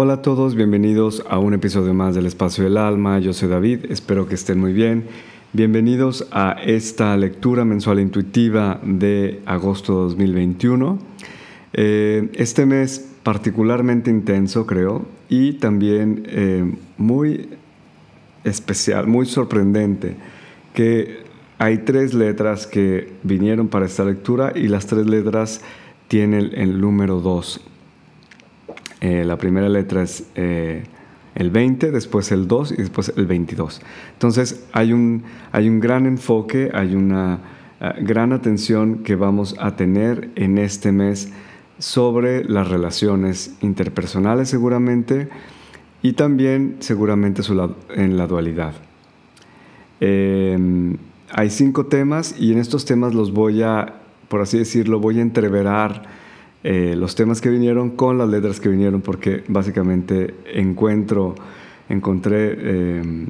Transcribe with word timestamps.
Hola 0.00 0.12
a 0.12 0.22
todos, 0.22 0.54
bienvenidos 0.54 1.24
a 1.28 1.40
un 1.40 1.54
episodio 1.54 1.92
más 1.92 2.14
del 2.14 2.26
Espacio 2.26 2.62
del 2.62 2.76
Alma. 2.76 3.18
Yo 3.18 3.32
soy 3.32 3.48
David, 3.48 3.86
espero 3.88 4.28
que 4.28 4.36
estén 4.36 4.60
muy 4.60 4.72
bien. 4.72 5.06
Bienvenidos 5.52 6.28
a 6.30 6.52
esta 6.52 7.16
lectura 7.16 7.64
mensual 7.64 7.98
intuitiva 7.98 8.80
de 8.84 9.42
agosto 9.44 9.94
2021. 9.94 11.00
Eh, 11.72 12.30
este 12.34 12.64
mes 12.64 13.10
particularmente 13.24 14.08
intenso, 14.08 14.66
creo, 14.66 15.04
y 15.28 15.54
también 15.54 16.22
eh, 16.26 16.76
muy 16.96 17.48
especial, 18.44 19.08
muy 19.08 19.26
sorprendente, 19.26 20.14
que 20.74 21.24
hay 21.58 21.78
tres 21.78 22.14
letras 22.14 22.68
que 22.68 23.14
vinieron 23.24 23.66
para 23.66 23.86
esta 23.86 24.04
lectura 24.04 24.52
y 24.54 24.68
las 24.68 24.86
tres 24.86 25.08
letras 25.08 25.60
tienen 26.06 26.52
el 26.54 26.80
número 26.80 27.20
2. 27.20 27.62
Eh, 29.00 29.24
la 29.24 29.38
primera 29.38 29.68
letra 29.68 30.02
es 30.02 30.24
eh, 30.34 30.82
el 31.34 31.50
20, 31.50 31.92
después 31.92 32.32
el 32.32 32.48
2 32.48 32.72
y 32.72 32.76
después 32.76 33.12
el 33.16 33.26
22. 33.26 33.80
Entonces 34.14 34.64
hay 34.72 34.92
un, 34.92 35.22
hay 35.52 35.68
un 35.68 35.80
gran 35.80 36.06
enfoque, 36.06 36.70
hay 36.74 36.94
una 36.94 37.38
eh, 37.80 37.92
gran 38.00 38.32
atención 38.32 38.98
que 39.04 39.14
vamos 39.14 39.54
a 39.60 39.76
tener 39.76 40.30
en 40.34 40.58
este 40.58 40.90
mes 40.90 41.30
sobre 41.78 42.44
las 42.44 42.68
relaciones 42.68 43.54
interpersonales 43.60 44.48
seguramente 44.48 45.28
y 46.02 46.14
también 46.14 46.76
seguramente 46.80 47.42
en 47.94 48.16
la 48.16 48.26
dualidad. 48.26 48.74
hay 50.00 51.50
cinco 51.50 51.86
temas 51.86 52.34
y 52.38 52.52
en 52.52 52.58
estos 52.58 52.84
temas 52.84 53.14
los 53.14 53.32
voy 53.32 53.62
a, 53.62 53.94
por 54.28 54.40
así 54.40 54.58
decirlo, 54.58 54.98
voy 54.98 55.18
a 55.20 55.22
entreverar 55.22 56.02
eh, 56.64 56.94
los 56.96 57.14
temas 57.14 57.40
que 57.40 57.50
vinieron 57.50 57.90
con 57.90 58.18
las 58.18 58.28
letras 58.28 58.58
que 58.58 58.68
vinieron, 58.68 59.00
porque 59.00 59.44
básicamente 59.46 60.34
encuentro, 60.52 61.36
encontré 61.88 62.56
eh, 62.58 63.26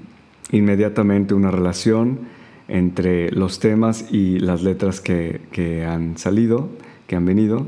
inmediatamente 0.52 1.34
una 1.34 1.50
relación 1.50 2.20
entre 2.68 3.30
los 3.30 3.60
temas 3.60 4.12
y 4.12 4.38
las 4.38 4.62
letras 4.62 5.00
que, 5.00 5.84
han 5.86 6.16
salido, 6.16 6.70
que 7.06 7.16
han 7.16 7.26
venido. 7.26 7.66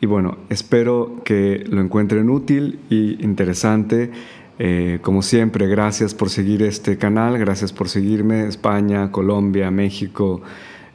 Y 0.00 0.06
bueno, 0.06 0.38
espero 0.48 1.22
que 1.24 1.64
lo 1.68 1.80
encuentren 1.80 2.30
útil 2.30 2.78
y 2.88 3.22
interesante. 3.24 4.12
Eh, 4.60 5.00
como 5.02 5.22
siempre, 5.22 5.66
gracias 5.66 6.14
por 6.14 6.30
seguir 6.30 6.62
este 6.62 6.98
canal, 6.98 7.36
gracias 7.38 7.72
por 7.72 7.88
seguirme, 7.88 8.46
España, 8.46 9.10
Colombia, 9.10 9.70
México, 9.70 10.40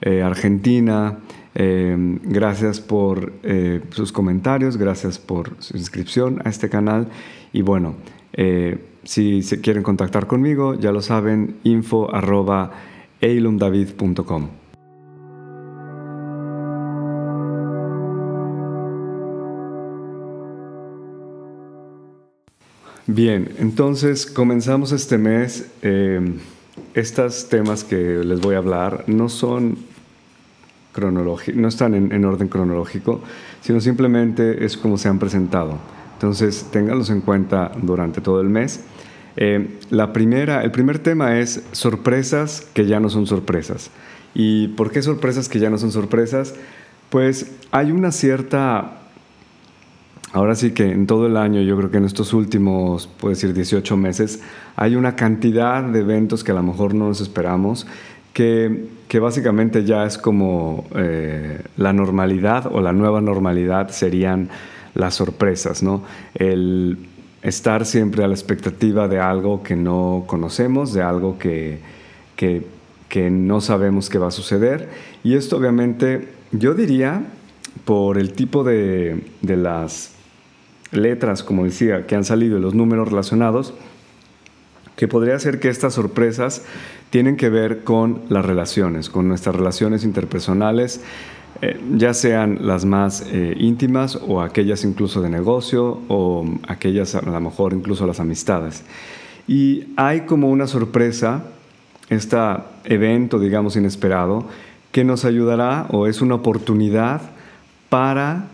Argentina, 0.05 1.19
eh, 1.55 1.95
gracias 2.23 2.79
por 2.79 3.33
eh, 3.43 3.81
sus 3.91 4.11
comentarios, 4.11 4.77
gracias 4.77 5.19
por 5.19 5.55
su 5.59 5.77
inscripción 5.77 6.41
a 6.45 6.49
este 6.49 6.69
canal 6.69 7.07
y 7.51 7.61
bueno, 7.61 7.95
eh, 8.33 8.79
si 9.03 9.43
se 9.43 9.61
quieren 9.61 9.83
contactar 9.83 10.25
conmigo, 10.27 10.73
ya 10.73 10.91
lo 10.91 11.01
saben, 11.01 11.57
info. 11.63 12.09
Bien, 23.05 23.49
entonces 23.59 24.25
comenzamos 24.25 24.91
este 24.93 25.17
mes. 25.17 25.69
estos 26.95 27.49
temas 27.49 27.83
que 27.83 28.23
les 28.23 28.39
voy 28.39 28.55
a 28.55 28.59
hablar 28.59 29.03
no 29.07 29.29
son 29.29 29.92
no 31.01 31.67
están 31.67 31.93
en, 31.95 32.25
orden 32.25 32.47
cronológico, 32.47 33.21
sino 33.61 33.81
simplemente 33.81 34.63
es 34.65 34.77
como 34.77 34.97
se 34.97 35.09
han 35.09 35.19
presentado. 35.19 35.77
Entonces, 36.13 36.67
ténganlos 36.71 37.09
en 37.09 37.21
cuenta 37.21 37.71
durante 37.81 38.21
todo 38.21 38.41
el 38.41 38.49
mes. 38.49 38.81
Eh, 39.35 39.79
la 39.89 40.13
primera, 40.13 40.63
el 40.63 40.71
primer 40.71 40.99
tema 40.99 41.39
es 41.39 41.63
sorpresas 41.71 42.67
que 42.73 42.85
ya 42.85 42.99
no 42.99 43.09
son 43.09 43.25
sorpresas. 43.25 43.89
¿Y 44.35 44.69
por 44.69 44.91
qué 44.91 45.01
sorpresas 45.01 45.49
que 45.49 45.59
ya 45.59 45.69
no 45.69 45.77
son 45.77 45.91
sorpresas? 45.91 46.55
Pues 47.09 47.51
hay 47.71 47.91
una 47.91 48.11
cierta 48.11 48.99
Ahora 50.33 50.55
sí 50.55 50.71
que 50.71 50.89
en 50.89 51.05
todo 51.05 51.27
el 51.27 51.37
año, 51.37 51.61
yo 51.61 51.77
creo 51.77 51.91
que 51.91 51.97
en 51.97 52.05
estos 52.05 52.33
últimos, 52.33 53.05
puedo 53.05 53.35
decir, 53.35 53.53
18 53.53 53.95
meses, 53.97 54.41
hay 54.75 54.95
una 54.95 55.15
cantidad 55.15 55.83
de 55.83 55.99
eventos 55.99 56.43
que 56.43 56.51
a 56.51 56.55
lo 56.55 56.63
mejor 56.63 56.95
no 56.95 57.07
nos 57.07 57.21
esperamos 57.21 57.85
que, 58.33 59.19
básicamente 59.19 59.85
ya 59.85 60.05
es 60.05 60.17
como 60.17 60.85
eh, 60.95 61.61
la 61.77 61.93
normalidad 61.93 62.67
o 62.71 62.81
la 62.81 62.91
nueva 62.91 63.21
normalidad 63.21 63.89
serían 63.89 64.49
las 64.95 65.15
sorpresas, 65.15 65.83
¿no? 65.83 66.03
El 66.33 66.97
estar 67.43 67.85
siempre 67.85 68.23
a 68.23 68.27
la 68.27 68.33
expectativa 68.33 69.07
de 69.07 69.19
algo 69.19 69.61
que 69.61 69.75
no 69.75 70.23
conocemos, 70.25 70.93
de 70.93 71.03
algo 71.03 71.37
que, 71.37 71.79
que, 72.35 72.63
no 73.29 73.61
sabemos 73.61 74.09
qué 74.09 74.17
va 74.17 74.29
a 74.29 74.31
suceder. 74.31 74.89
Y 75.23 75.35
esto 75.35 75.57
obviamente, 75.57 76.29
yo 76.51 76.73
diría, 76.73 77.21
por 77.85 78.17
el 78.17 78.33
tipo 78.33 78.63
de, 78.63 79.23
de 79.41 79.57
las 79.57 80.13
letras, 80.91 81.43
como 81.43 81.65
decía, 81.65 82.07
que 82.07 82.15
han 82.15 82.23
salido 82.23 82.57
y 82.57 82.61
los 82.61 82.73
números 82.73 83.09
relacionados, 83.09 83.75
que 84.95 85.07
podría 85.07 85.39
ser 85.39 85.59
que 85.59 85.69
estas 85.69 85.93
sorpresas 85.93 86.63
tienen 87.09 87.35
que 87.35 87.49
ver 87.49 87.83
con 87.83 88.21
las 88.29 88.45
relaciones, 88.45 89.09
con 89.09 89.27
nuestras 89.27 89.55
relaciones 89.55 90.03
interpersonales, 90.03 91.01
eh, 91.61 91.79
ya 91.95 92.13
sean 92.13 92.59
las 92.61 92.85
más 92.85 93.25
eh, 93.31 93.55
íntimas 93.59 94.15
o 94.15 94.41
aquellas 94.41 94.83
incluso 94.83 95.21
de 95.21 95.29
negocio 95.29 96.01
o 96.07 96.45
aquellas 96.67 97.15
a 97.15 97.21
lo 97.21 97.39
mejor 97.39 97.73
incluso 97.73 98.07
las 98.07 98.19
amistades. 98.19 98.83
Y 99.47 99.87
hay 99.95 100.21
como 100.21 100.49
una 100.49 100.67
sorpresa, 100.67 101.43
este 102.09 102.37
evento, 102.85 103.39
digamos, 103.39 103.75
inesperado, 103.75 104.47
que 104.91 105.03
nos 105.03 105.25
ayudará 105.25 105.87
o 105.89 106.07
es 106.07 106.21
una 106.21 106.35
oportunidad 106.35 107.21
para 107.89 108.47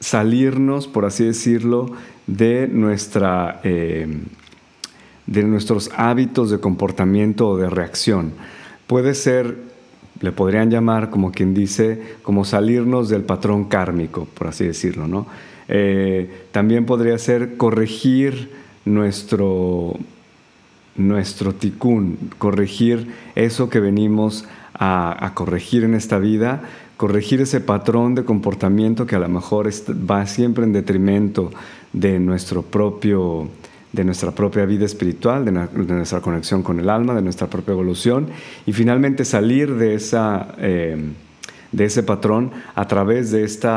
salirnos, 0.00 0.86
por 0.86 1.04
así 1.04 1.24
decirlo, 1.24 1.92
de 2.26 2.68
nuestra... 2.68 3.60
Eh, 3.64 4.06
de 5.26 5.42
nuestros 5.42 5.90
hábitos 5.96 6.50
de 6.50 6.58
comportamiento 6.58 7.48
o 7.48 7.56
de 7.56 7.68
reacción. 7.68 8.32
Puede 8.86 9.14
ser, 9.14 9.56
le 10.20 10.32
podrían 10.32 10.70
llamar, 10.70 11.10
como 11.10 11.32
quien 11.32 11.54
dice, 11.54 12.16
como 12.22 12.44
salirnos 12.44 13.08
del 13.08 13.22
patrón 13.22 13.64
kármico, 13.64 14.26
por 14.34 14.48
así 14.48 14.64
decirlo. 14.64 15.08
¿no? 15.08 15.26
Eh, 15.68 16.46
también 16.52 16.86
podría 16.86 17.18
ser 17.18 17.56
corregir 17.56 18.50
nuestro, 18.84 19.94
nuestro 20.96 21.54
ticún, 21.54 22.30
corregir 22.38 23.12
eso 23.34 23.68
que 23.68 23.80
venimos 23.80 24.44
a, 24.74 25.26
a, 25.26 25.34
corregir 25.34 25.82
en 25.82 25.94
esta 25.94 26.18
vida, 26.18 26.62
corregir 26.96 27.40
ese 27.40 27.60
patrón 27.60 28.14
de 28.14 28.24
comportamiento 28.24 29.06
que 29.06 29.16
a 29.16 29.18
lo 29.18 29.28
mejor 29.28 29.68
va 29.68 30.26
siempre 30.26 30.64
en 30.64 30.72
detrimento 30.72 31.50
de 31.92 32.20
nuestro 32.20 32.62
propio 32.62 33.48
de 33.96 34.04
nuestra 34.04 34.30
propia 34.30 34.66
vida 34.66 34.84
espiritual, 34.84 35.44
de, 35.46 35.52
nuestra 35.52 36.20
conexión 36.20 36.62
con 36.62 36.78
el 36.78 36.90
alma, 36.90 37.14
de 37.14 37.22
nuestra 37.22 37.46
propia 37.46 37.72
evolución 37.72 38.28
y 38.66 38.72
finalmente 38.74 39.24
salir 39.24 39.74
de, 39.74 39.94
esa, 39.94 40.54
eh, 40.58 40.96
de 41.72 41.84
ese 41.84 42.02
patrón 42.02 42.52
a 42.74 42.86
través 42.86 43.30
de 43.30 43.42
este 43.42 43.68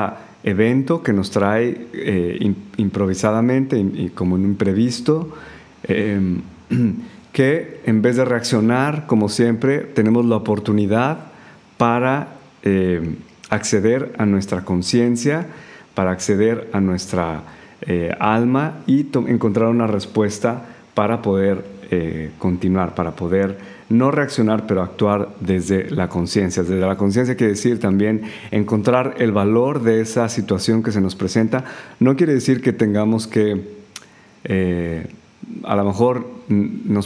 evento 0.44 1.02
que 1.02 1.14
nos 1.14 1.32
trae 1.32 1.88
eh, 1.94 2.54
improvisadamente 2.78 3.80
y, 3.80 4.10
como 4.10 4.36
un 4.36 4.44
imprevisto, 4.44 5.34
em, 5.84 6.42
que 7.32 7.80
en 7.86 8.02
vez 8.02 8.18
de 8.18 8.26
reaccionar 8.26 9.08
como 9.08 9.30
siempre, 9.30 9.80
tenemos 9.80 10.26
la 10.26 10.36
oportunidad 10.36 11.32
para 11.78 12.36
em, 12.64 13.16
acceder 13.50 14.14
a 14.18 14.26
nuestra 14.26 14.66
conciencia, 14.66 15.48
para 15.96 16.12
acceder 16.12 16.70
a 16.74 16.82
nuestra 16.82 17.44
eh, 17.82 18.16
alma 18.20 18.82
y 18.88 19.08
encontrar 19.28 19.70
una 19.70 19.88
respuesta 19.88 20.66
para 20.94 21.22
poder 21.22 21.64
eh, 21.92 22.32
continuar, 22.38 22.94
para 22.94 23.12
poder 23.12 23.58
no 23.90 24.12
reaccionar, 24.12 24.68
pero 24.68 24.84
actuar 24.84 25.30
desde 25.40 25.90
la 25.90 26.08
conciencia. 26.08 26.62
Desde 26.62 26.80
la 26.80 26.98
conciencia 26.98 27.36
quiere 27.36 27.54
decir 27.54 27.80
también 27.80 28.22
encontrar 28.52 29.16
el 29.18 29.32
valor 29.32 29.82
de 29.82 30.02
esa 30.02 30.30
situación 30.30 30.84
que 30.84 30.92
se 30.92 31.02
nos 31.02 31.16
presenta. 31.16 31.64
No 32.00 32.16
quiere 32.16 32.34
decir 32.34 32.62
que 32.62 32.74
tengamos 32.74 33.26
que, 33.26 33.68
eh, 34.44 35.08
a 35.64 35.76
lo 35.76 35.86
mejor 35.86 36.28
no, 36.50 37.02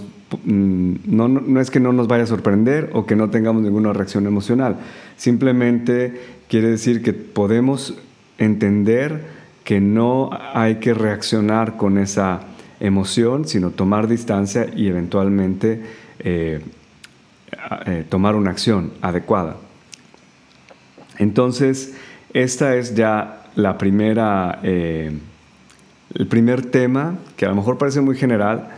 no, 0.46 1.62
es 1.62 1.72
que 1.72 1.80
no 1.80 1.94
nos 1.94 2.08
vaya 2.08 2.24
a 2.24 2.28
sorprender 2.28 2.90
o 2.94 3.06
que 3.06 3.16
no 3.16 3.30
tengamos 3.30 3.64
ninguna 3.64 3.94
reacción 3.94 4.28
emocional. 4.28 4.78
Simplemente 5.16 6.20
quiere 6.50 6.70
decir 6.70 7.02
que 7.02 7.14
podemos 7.14 7.98
entender 8.38 9.43
que 9.64 9.80
no 9.80 10.30
hay 10.54 10.76
que 10.76 10.94
reaccionar 10.94 11.78
con 11.78 11.98
esa 11.98 12.42
emoción, 12.80 13.48
sino 13.48 13.72
tomar 13.72 14.08
distancia 14.08 14.68
y 14.76 14.88
eventualmente 14.88 15.84
eh, 16.20 16.62
eh, 17.86 18.06
tomar 18.10 18.36
una 18.36 18.52
acción 18.52 18.92
adecuada. 19.02 19.56
Entonces, 21.18 21.96
esta 22.34 22.76
es 22.76 22.96
ya 22.96 23.44
la 23.56 23.78
primera, 23.78 24.60
eh, 24.64 25.12
el 26.16 26.28
primer 26.28 26.66
tema, 26.66 27.18
que 27.38 27.46
a 27.46 27.50
lo 27.50 27.56
mejor 27.56 27.78
parece 27.78 28.02
muy 28.02 28.18
general, 28.18 28.70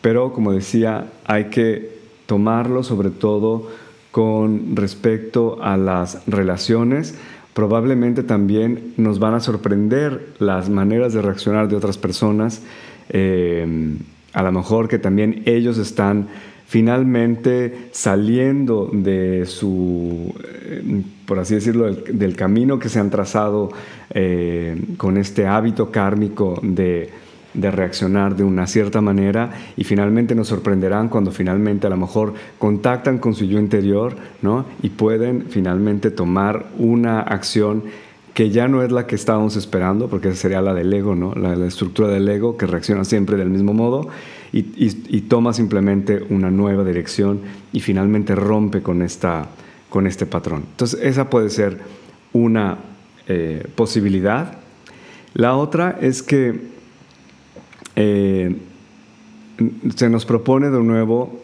pero 0.00 0.32
como 0.32 0.52
decía, 0.52 1.06
hay 1.26 1.46
que 1.46 2.00
tomarlo 2.26 2.82
sobre 2.82 3.10
todo 3.10 3.68
con 4.10 4.76
respecto 4.76 5.58
a 5.62 5.76
las 5.76 6.22
relaciones. 6.26 7.16
Probablemente 7.54 8.22
también 8.22 8.94
nos 8.96 9.18
van 9.18 9.34
a 9.34 9.40
sorprender 9.40 10.28
las 10.38 10.70
maneras 10.70 11.12
de 11.12 11.22
reaccionar 11.22 11.68
de 11.68 11.76
otras 11.76 11.98
personas. 11.98 12.62
Eh, 13.10 13.96
a 14.32 14.42
lo 14.42 14.52
mejor 14.52 14.88
que 14.88 14.98
también 14.98 15.42
ellos 15.44 15.76
están 15.76 16.28
finalmente 16.66 17.88
saliendo 17.92 18.88
de 18.90 19.44
su, 19.44 20.34
eh, 20.42 21.02
por 21.26 21.38
así 21.38 21.54
decirlo, 21.54 21.92
del, 21.92 22.34
camino 22.34 22.78
que 22.78 22.88
se 22.88 22.98
han 22.98 23.10
trazado 23.10 23.70
eh, 24.14 24.80
con 24.96 25.18
este 25.18 25.46
hábito 25.46 25.90
kármico 25.90 26.58
de, 26.62 27.10
de, 27.54 27.70
reaccionar 27.70 28.36
de 28.36 28.44
una 28.44 28.66
cierta 28.66 29.00
manera 29.00 29.50
y 29.76 29.84
finalmente 29.84 30.34
nos 30.34 30.48
sorprenderán 30.48 31.08
cuando 31.08 31.30
finalmente 31.30 31.86
a 31.86 31.90
lo 31.90 31.96
mejor 31.96 32.34
contactan 32.58 33.18
con 33.18 33.34
su 33.34 33.44
yo 33.44 33.58
interior 33.58 34.16
¿no? 34.42 34.64
y 34.82 34.90
pueden 34.90 35.46
finalmente 35.48 36.10
tomar 36.10 36.66
una 36.78 37.20
acción 37.20 37.84
que 38.34 38.50
ya 38.50 38.66
no 38.66 38.82
es 38.82 38.90
la 38.90 39.06
que 39.06 39.14
estábamos 39.14 39.56
esperando, 39.56 40.08
porque 40.08 40.28
esa 40.28 40.38
sería 40.38 40.62
la 40.62 40.72
del 40.72 40.90
ego, 40.92 41.14
¿no? 41.14 41.34
la, 41.34 41.54
la 41.54 41.66
estructura 41.66 42.08
del 42.08 42.26
ego 42.28 42.56
que 42.56 42.66
reacciona 42.66 43.04
siempre 43.04 43.36
del 43.36 43.50
mismo 43.50 43.74
modo 43.74 44.08
y, 44.52 45.20
toma 45.22 45.52
simplemente 45.52 46.22
una 46.28 46.50
nueva 46.50 46.84
dirección 46.84 47.40
y 47.72 47.80
finalmente 47.80 48.34
rompe 48.34 48.82
con, 48.82 49.02
esta, 49.02 49.48
con 49.88 50.06
este 50.06 50.26
patrón. 50.26 50.64
Entonces, 50.70 51.00
esa 51.02 51.30
puede 51.30 51.48
ser 51.48 51.78
una 52.32 52.78
eh, 53.28 53.66
posibilidad. 53.74 54.58
La 55.34 55.56
otra 55.56 55.98
es 56.00 56.22
que 56.22 56.71
eh, 57.96 58.56
se 59.94 60.08
nos 60.08 60.24
propone 60.24 60.70
de 60.70 60.82
nuevo 60.82 61.40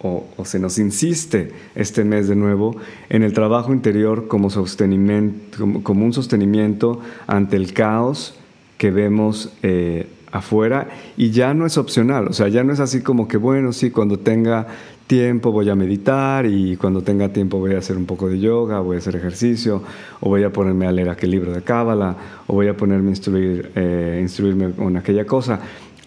o, 0.00 0.26
se 0.44 0.58
nos 0.58 0.78
insiste 0.78 1.52
este 1.74 2.04
mes 2.04 2.28
de 2.28 2.36
nuevo 2.36 2.76
en 3.08 3.22
el 3.22 3.32
trabajo 3.32 3.72
interior 3.72 4.28
como, 4.28 4.50
sostenimiento, 4.50 5.82
como, 5.82 6.04
un 6.04 6.12
sostenimiento 6.12 7.00
ante 7.26 7.56
el 7.56 7.72
caos 7.72 8.34
que 8.76 8.90
vemos 8.90 9.52
eh, 9.62 10.06
afuera 10.34 10.88
y 11.16 11.30
ya 11.30 11.54
no 11.54 11.64
es 11.64 11.78
opcional, 11.78 12.26
o 12.26 12.32
sea, 12.32 12.48
ya 12.48 12.64
no 12.64 12.72
es 12.72 12.80
así 12.80 13.02
como 13.02 13.28
que, 13.28 13.36
bueno, 13.36 13.72
sí, 13.72 13.90
cuando 13.90 14.18
tenga 14.18 14.66
tiempo 15.06 15.52
voy 15.52 15.70
a 15.70 15.76
meditar 15.76 16.44
y 16.44 16.76
cuando 16.76 17.02
tenga 17.02 17.28
tiempo 17.28 17.58
voy 17.60 17.74
a 17.74 17.78
hacer 17.78 17.96
un 17.96 18.04
poco 18.04 18.28
de 18.28 18.40
yoga, 18.40 18.80
voy 18.80 18.96
a 18.96 18.98
hacer 18.98 19.14
ejercicio, 19.14 19.82
o 20.20 20.28
voy 20.28 20.42
a 20.42 20.50
ponerme 20.52 20.88
a 20.88 20.92
leer 20.92 21.08
aquel 21.08 21.30
libro 21.30 21.52
de 21.52 21.62
Cábala, 21.62 22.16
o 22.48 22.54
voy 22.54 22.66
a 22.66 22.76
ponerme 22.76 23.08
a 23.08 23.10
instruir, 23.10 23.70
eh, 23.76 24.18
instruirme 24.20 24.72
con 24.72 24.96
aquella 24.96 25.24
cosa. 25.24 25.60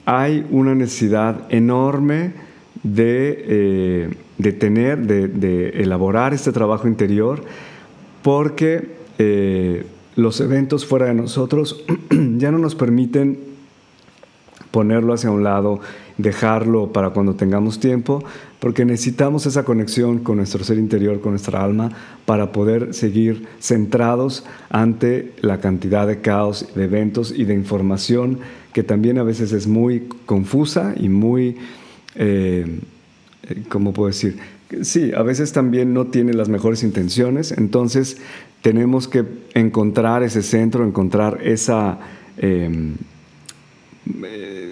Hay 0.06 0.45
una 0.51 0.75
necesidad 0.75 1.44
enorme 1.50 2.33
de, 2.83 3.45
eh, 3.47 4.09
de 4.38 4.51
tener, 4.51 5.07
de, 5.07 5.69
elaborar 5.81 6.33
este 6.33 6.51
trabajo 6.51 6.89
interior, 6.89 7.44
porque 8.24 8.89
eh, 9.19 9.85
los 10.18 10.41
eventos 10.41 10.85
fuera 10.85 11.06
de 11.06 11.13
nosotros 11.13 11.85
ya 12.38 12.51
no 12.51 12.57
nos 12.57 12.75
permiten 12.75 13.47
ponerlo 14.77 15.15
hacia 15.15 15.31
un 15.31 15.44
lado, 15.44 15.79
dejarlo 16.19 16.94
para 16.94 17.09
cuando 17.09 17.33
tengamos 17.33 17.79
tiempo, 17.79 18.24
porque 18.59 18.85
necesitamos 18.85 19.47
esa 19.47 19.63
conexión 19.63 20.19
con 20.19 20.38
nuestro 20.38 20.63
ser 20.63 20.77
interior, 20.77 21.19
con 21.19 21.31
nuestra 21.31 21.63
alma, 21.63 21.89
para 22.27 22.51
poder 22.51 22.94
seguir 22.94 23.47
centrados 23.59 24.45
ante 24.69 25.33
la 25.41 25.59
cantidad 25.62 26.06
de 26.06 26.21
caos, 26.21 26.68
de 26.75 26.83
eventos 26.83 27.33
y 27.35 27.45
de 27.45 27.56
información 27.56 28.38
que 28.71 28.83
también 28.83 29.18
a 29.18 29.24
veces 29.24 29.51
es 29.51 29.65
muy 29.65 30.09
confusa 30.27 30.94
y 30.95 31.09
muy, 31.09 31.57
eh, 32.13 32.79
¿cómo 33.69 33.94
puedo 33.94 34.09
decir? 34.09 34.38
Sí, 34.83 35.12
a 35.12 35.24
veces 35.24 35.53
también 35.53 35.91
no 35.91 36.06
tiene 36.06 36.33
las 36.33 36.50
mejores 36.50 36.83
intenciones, 36.83 37.51
entonces 37.51 38.18
tenemos 38.62 39.07
que 39.07 39.25
encontrar 39.56 40.21
ese 40.21 40.44
centro, 40.44 40.85
encontrar 40.85 41.39
esa... 41.41 41.97
Eh, 42.38 42.94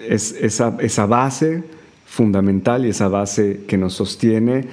es 0.09 0.33
esa, 0.41 1.05
base 1.05 1.63
fundamental 2.05 2.85
y 2.85 2.89
esa 2.89 3.07
base 3.07 3.61
que 3.67 3.77
nos 3.77 3.93
sostiene 3.93 4.65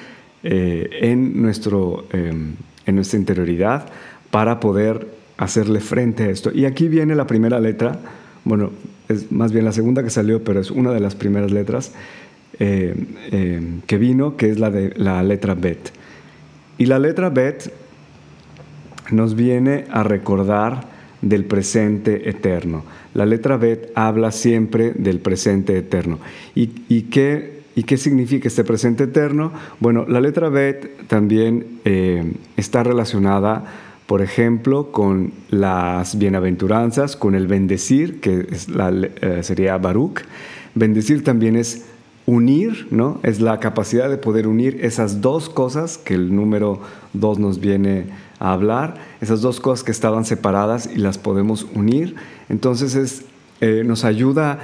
eh, 0.43 0.88
en, 1.03 1.41
nuestro, 1.41 2.06
em, 2.12 2.55
en 2.87 2.94
nuestra 2.94 3.19
interioridad 3.19 3.87
para 4.31 4.61
poder 4.61 5.09
hacerle 5.37 5.81
frente 5.81 6.25
a 6.25 6.31
esto. 6.31 6.50
Y 6.53 6.64
aquí 6.64 6.88
viene 6.88 7.14
la 7.14 7.26
primera 7.26 7.61
letra, 7.61 7.99
bueno, 8.44 8.70
es 9.09 9.31
más 9.32 9.53
bien 9.53 9.64
la 9.64 9.73
segunda 9.73 10.03
que 10.03 10.11
salió, 10.11 10.43
pero 10.44 10.61
es 10.61 10.70
una 10.70 10.93
de 10.93 11.00
las 11.00 11.15
primeras 11.15 11.50
letras 11.50 11.93
eh, 12.58 12.94
em, 13.31 13.81
que 13.82 13.99
vino, 13.99 14.37
que 14.37 14.50
es 14.50 14.58
la 14.58 14.70
de 14.70 14.93
la 14.97 15.23
letra 15.23 15.55
Bet. 15.55 15.91
Y 16.79 16.87
la 16.87 16.99
letra 16.99 17.31
Bet 17.31 17.73
nos 19.11 19.35
viene 19.35 19.85
a 19.91 20.03
recordar 20.03 20.92
del 21.22 21.44
presente 21.44 22.28
eterno. 22.28 22.84
La 23.14 23.24
letra 23.24 23.56
Bet 23.56 23.92
habla 23.94 24.32
siempre 24.32 24.92
del 24.92 25.20
presente 25.20 25.78
eterno. 25.78 26.19
¿Y, 26.54 26.66
qué, 27.02 27.62
¿Y 27.74 27.84
qué 27.84 27.96
significa 27.96 28.48
este 28.48 28.64
presente 28.64 29.04
eterno? 29.04 29.52
Bueno, 29.80 30.04
la 30.08 30.20
letra 30.20 30.48
Bet 30.48 31.06
también 31.06 31.80
eh, 31.84 32.32
está 32.56 32.82
relacionada, 32.82 33.64
por 34.06 34.20
ejemplo, 34.20 34.90
con 34.90 35.32
las 35.50 36.19
bienaventuranzas, 36.19 37.16
con 37.16 37.34
el 37.34 37.46
bendecir, 37.46 38.20
que 38.20 38.46
eh, 38.50 39.40
sería 39.42 39.78
Baruch. 39.78 40.22
Bendecir 40.74 41.22
también 41.22 41.56
es 41.56 41.86
unir, 42.26 42.88
¿no? 42.90 43.20
Es 43.22 43.40
la 43.40 43.58
capacidad 43.60 44.08
de 44.08 44.16
poder 44.16 44.46
unir 44.46 44.78
esas 44.82 45.20
dos 45.20 45.48
cosas 45.48 45.98
que 45.98 46.14
el 46.14 46.34
número 46.34 46.80
dos 47.12 47.38
nos 47.38 47.60
viene 47.60 48.06
a 48.43 48.53
hablar, 48.53 48.97
esas 49.21 49.41
dos 49.41 49.61
cosas 49.61 49.85
que 49.85 49.93
estaban 49.93 50.25
separadas 50.25 50.91
y 50.93 50.99
las 50.99 51.17
podemos 51.17 51.65
unir. 51.75 52.17
Entonces 52.49 52.97
es, 52.97 53.25
eh, 53.61 53.85
nos 53.87 54.05
ayuda 54.05 54.59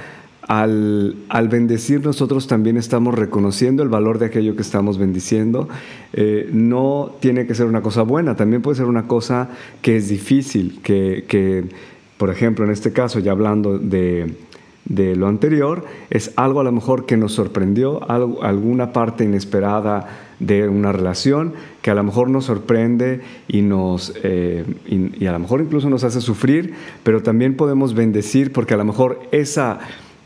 al, 0.49 1.47
bendecir 1.49 2.03
nosotros 2.03 2.47
también 2.47 2.75
estamos 2.75 3.15
reconociendo 3.15 3.81
el 3.81 3.87
valor 3.87 4.19
de 4.19 4.25
aquello 4.25 4.57
que 4.57 4.63
estamos 4.63 4.97
bendiciendo. 4.97 5.69
Eh, 6.11 6.49
no 6.51 7.11
tiene 7.21 7.47
que 7.47 7.55
ser 7.55 7.67
una 7.67 7.81
cosa 7.81 8.01
buena, 8.01 8.35
también 8.35 8.61
puede 8.61 8.75
ser 8.75 8.85
una 8.85 9.07
cosa 9.07 9.47
que 9.81 9.95
es 9.95 10.09
difícil, 10.09 10.81
que, 10.83 11.69
por 12.17 12.29
ejemplo, 12.31 12.65
en 12.65 12.71
este 12.71 12.91
caso, 12.91 13.19
ya 13.19 13.31
hablando 13.31 13.79
de, 13.79 14.35
de, 14.83 15.15
lo 15.15 15.27
anterior, 15.27 15.85
es 16.09 16.33
algo 16.35 16.59
a 16.59 16.63
lo 16.65 16.73
mejor 16.73 17.05
que 17.05 17.15
nos 17.15 17.31
sorprendió, 17.31 18.09
algo, 18.11 18.43
alguna 18.43 18.91
parte 18.91 19.23
inesperada 19.23 20.28
de 20.39 20.67
una 20.67 20.91
relación 20.91 21.53
que 21.81 21.91
a 21.91 21.95
lo 21.95 22.03
mejor 22.03 22.29
nos 22.29 22.45
sorprende 22.45 23.21
y, 23.47 23.61
nos, 23.61 24.13
eh, 24.23 24.65
y, 24.87 25.25
a 25.25 25.31
lo 25.31 25.39
mejor 25.39 25.61
incluso 25.61 25.89
nos 25.89 26.03
hace 26.03 26.21
sufrir, 26.21 26.73
pero 27.03 27.21
también 27.21 27.55
podemos 27.55 27.93
bendecir 27.93 28.53
porque 28.53 28.73
a 28.73 28.77
lo 28.77 28.85
mejor 28.85 29.21
esa 29.31 29.79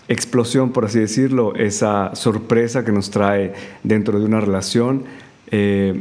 explosión, 0.07 0.71
por 0.71 0.85
así 0.85 0.99
decirlo, 0.99 1.55
esa 1.55 2.13
sorpresa 2.15 2.85
que 2.85 2.91
nos 2.91 3.09
trae 3.09 3.53
dentro 3.83 4.19
de 4.19 4.25
una 4.25 4.39
relación, 4.39 5.03
eh, 5.49 5.99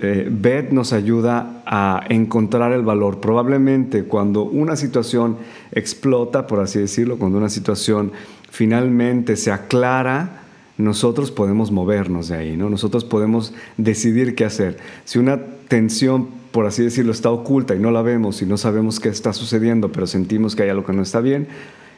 eh, 0.00 0.28
Beth 0.30 0.70
nos 0.70 0.92
ayuda 0.92 1.62
a 1.66 2.04
encontrar 2.08 2.72
el 2.72 2.82
valor. 2.82 3.20
Probablemente 3.20 4.04
cuando 4.04 4.44
una 4.44 4.76
situación 4.76 5.36
explota, 5.72 6.46
por 6.46 6.60
así 6.60 6.78
decirlo, 6.78 7.18
cuando 7.18 7.38
una 7.38 7.48
situación 7.48 8.12
finalmente 8.50 9.36
se 9.36 9.50
aclara, 9.50 10.44
nosotros 10.78 11.32
podemos 11.32 11.72
movernos 11.72 12.28
de 12.28 12.36
ahí, 12.36 12.56
¿no? 12.56 12.70
Nosotros 12.70 13.04
podemos 13.04 13.52
decidir 13.76 14.36
qué 14.36 14.44
hacer. 14.44 14.78
Si 15.04 15.18
una 15.18 15.40
tensión, 15.66 16.28
por 16.52 16.66
así 16.66 16.84
decirlo, 16.84 17.10
está 17.10 17.30
oculta 17.30 17.74
y 17.74 17.80
no 17.80 17.90
la 17.90 18.00
vemos 18.00 18.40
y 18.42 18.46
no 18.46 18.56
sabemos 18.56 19.00
qué 19.00 19.08
está 19.08 19.32
sucediendo, 19.32 19.90
pero 19.90 20.06
sentimos 20.06 20.54
que 20.54 20.62
hay 20.62 20.68
algo 20.70 20.86
que 20.86 20.92
no 20.92 21.02
está 21.02 21.20
bien, 21.20 21.48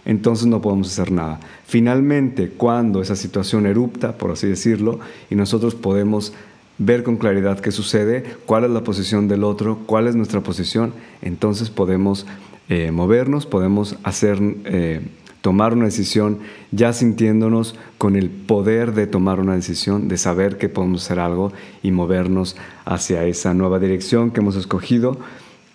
entonces 0.07 0.47
no 0.47 0.63
podemos 0.63 0.89
hacer 0.89 1.13
nada. 1.13 1.41
Finalmente, 1.67 2.49
cuando 2.49 3.03
esa 3.03 3.17
situación 3.17 3.67
erupta, 3.67 4.17
por 4.17 4.31
así 4.31 4.49
decirlo, 4.49 4.99
y 5.29 5.35
nosotros 5.35 5.75
podemos 5.75 6.33
ver 6.79 7.03
con 7.03 7.19
claridad 7.19 7.61
qué 7.61 7.73
sucede, 7.73 8.25
cuál 8.47 8.65
es 8.65 8.71
la 8.71 8.83
posición 8.83 9.29
del 9.29 9.45
otro, 9.45 9.79
cuál 9.85 10.07
es 10.09 10.17
nuestra 10.17 10.41
posición, 10.41 10.95
entonces 11.21 11.69
podemos 11.69 12.27
eh, 12.71 12.91
movernos, 12.91 13.45
podemos 13.45 13.97
hacer... 14.05 14.39
Eh, 14.65 15.03
tomar 15.41 15.73
una 15.73 15.87
decisión 15.87 16.39
ya 16.71 16.93
sintiéndonos 16.93 17.75
con 17.99 18.17
el 18.17 18.31
poder 18.31 18.93
de 18.93 19.07
tomar 19.07 19.41
una 19.41 19.55
decisión, 19.55 20.09
de 20.09 20.17
saber 20.17 20.59
que 20.59 20.69
podemos 20.69 21.05
hacer 21.05 21.19
algo 21.19 21.53
y 21.83 21.91
movernos 21.93 22.57
hacia 22.85 23.25
esa 23.25 23.55
nueva 23.55 23.79
dirección 23.79 24.31
que 24.31 24.41
hemos 24.41 24.57
escogido 24.57 25.19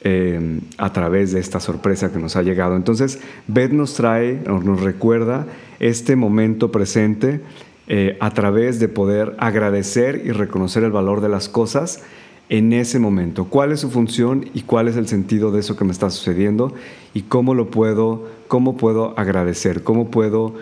eh, 0.01 0.60
a 0.77 0.93
través 0.93 1.31
de 1.31 1.39
esta 1.39 1.60
sorpresa 1.60 2.12
que 2.12 2.19
nos 2.19 2.36
ha 2.36 2.43
llegado. 2.43 2.75
Entonces, 2.75 3.19
Beth 3.48 3.72
nos 3.72 3.95
trae, 3.95 4.39
nos 4.45 4.81
recuerda 4.81 5.48
este 5.79 6.15
momento 6.15 6.72
presente 6.72 7.41
eh, 7.88 8.17
a 8.19 8.31
través 8.31 8.79
de 8.79 8.88
poder 8.88 9.36
agradecer 9.39 10.22
y 10.25 10.31
reconocer 10.31 10.84
el 10.84 10.91
valor 10.91 11.22
de 11.22 11.29
las 11.29 11.50
cosas 11.50 12.03
en 12.50 12.74
ese 12.74 13.00
momento, 13.00 13.46
cuál 13.46 13.72
es 13.72 13.80
su 13.80 13.90
función 13.90 14.46
y 14.54 14.62
cuál 14.62 14.88
es 14.88 14.96
el 14.98 15.08
sentido 15.08 15.52
de 15.52 15.62
eso 15.62 15.75
que 15.75 15.84
me 15.84 15.92
está 15.92 16.10
sucediendo 16.10 16.74
y 17.14 17.24
cómo 17.24 17.56
lo 17.56 17.72
puedo, 17.72 18.28
cómo 18.48 18.78
puedo 18.78 19.18
agradecer, 19.18 19.84
cómo 19.84 20.12
puedo 20.12 20.54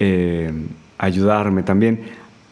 eh, 0.00 0.52
ayudarme 0.98 1.62
también. 1.62 2.00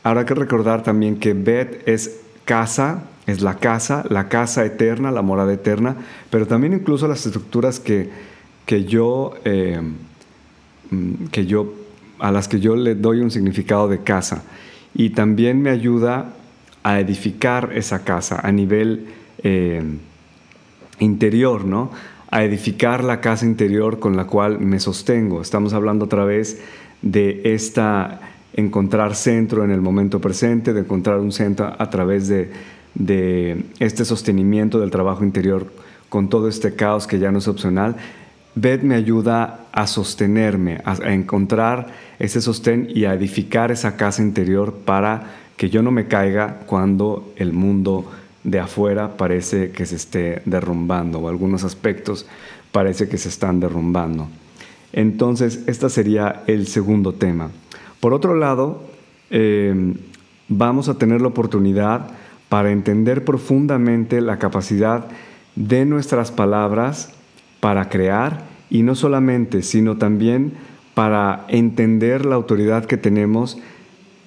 Habrá 0.05 0.25
que 0.25 0.35
recordar 0.35 0.83
también 0.83 1.19
que 1.19 1.35
Bet 1.35 1.87
es 1.89 2.21
casa, 2.45 3.05
es 3.27 3.43
la 3.43 3.57
casa, 3.57 4.05
la 4.09 4.29
casa 4.29 4.65
eterna, 4.65 5.11
la 5.11 5.23
morada 5.23 5.53
eterna, 5.53 5.97
pero 6.31 6.47
también 6.47 6.73
incluso 6.73 7.09
las 7.09 7.27
estructuras 7.27 7.81
que, 7.81 8.09
que 8.67 8.85
yo, 8.85 9.35
eh, 9.45 9.81
mm, 10.91 11.27
que 11.33 11.45
yo, 11.45 11.75
a 12.21 12.31
las 12.31 12.47
que 12.47 12.61
yo 12.61 12.77
le 12.77 12.95
doy 12.95 13.21
un 13.21 13.33
significado 13.33 13.89
de 13.89 13.99
casa. 13.99 14.45
Y 14.95 15.11
también 15.11 15.61
me 15.61 15.71
ayuda 15.71 16.35
a 16.83 17.01
edificar 17.01 17.71
esa 17.75 18.05
casa 18.05 18.41
a 18.43 18.53
nivel 18.53 19.07
eh, 19.43 19.83
interior, 20.99 21.65
¿no? 21.65 21.91
A 22.31 22.45
edificar 22.45 23.03
la 23.05 23.21
casa 23.21 23.45
interior 23.45 23.99
con 23.99 24.17
la 24.17 24.27
cual 24.27 24.61
me 24.61 24.81
sostengo. 24.81 25.43
Estamos 25.43 25.73
hablando 25.73 26.05
otra 26.05 26.25
vez 26.25 26.61
de 27.03 27.41
esta 27.45 28.21
encontrar 28.55 29.15
centro 29.15 29.65
en 29.65 29.71
el 29.71 29.81
momento 29.81 30.21
presente, 30.21 30.73
de 30.73 30.81
encontrar 30.81 31.21
un 31.21 31.33
centro 31.33 31.73
a 31.79 31.91
través 31.91 32.29
de, 32.29 32.51
este 33.79 34.05
sostenimiento 34.05 34.81
del 34.81 34.91
trabajo 34.91 35.25
interior 35.25 35.73
con 36.09 36.29
todo 36.29 36.49
este 36.49 36.75
caos 36.75 37.07
que 37.07 37.19
ya 37.19 37.31
no 37.31 37.39
es 37.39 37.47
opcional. 37.47 37.97
Beth 38.57 38.83
me 38.83 38.97
ayuda 38.97 39.67
a 39.73 39.87
sostenerme, 39.87 40.81
a, 40.85 40.95
a 40.95 41.15
encontrar 41.15 41.87
ese 42.19 42.41
sostén 42.41 42.89
y 42.93 43.05
a 43.05 43.15
edificar 43.15 43.71
esa 43.71 43.97
casa 43.97 44.23
interior 44.23 44.75
para 44.85 45.40
que 45.61 45.69
yo 45.69 45.83
no 45.83 45.91
me 45.91 46.07
caiga 46.07 46.61
cuando 46.65 47.35
el 47.37 47.53
mundo 47.53 48.11
de 48.45 48.61
afuera 48.61 49.19
parece 49.19 49.73
que 49.73 49.85
se 49.85 49.97
esté 49.97 50.41
derrumbando 50.47 51.19
o 51.19 51.29
algunos 51.29 51.65
aspectos 51.65 52.27
parece 52.73 53.11
que 53.11 53.19
se 53.19 53.29
están 53.29 53.61
derrumbando. 53.61 54.27
Entonces, 54.95 55.63
este 55.67 55.91
sería 55.91 56.45
el 56.47 56.67
segundo 56.67 57.13
tema. 57.13 57.51
Por 58.01 58.15
otro 58.15 58.37
lado, 58.37 58.85
eh, 59.29 59.97
vamos 60.49 60.89
a 60.89 60.97
tener 60.97 61.21
la 61.21 61.29
oportunidad 61.29 62.07
para 62.49 62.73
entender 62.73 63.27
profundamente 63.27 64.23
la 64.23 64.39
capacidad 64.39 65.09
de 65.57 65.85
nuestras 65.85 66.33
palabras 66.33 67.13
para 67.61 67.91
crear 67.91 68.47
y 68.71 68.83
no 68.83 68.95
solamente, 68.95 69.61
sino 69.61 69.99
también 69.99 70.55
para 70.95 71.45
entender 71.49 72.25
la 72.25 72.37
autoridad 72.37 72.87
que 72.87 72.97
tenemos 72.97 73.59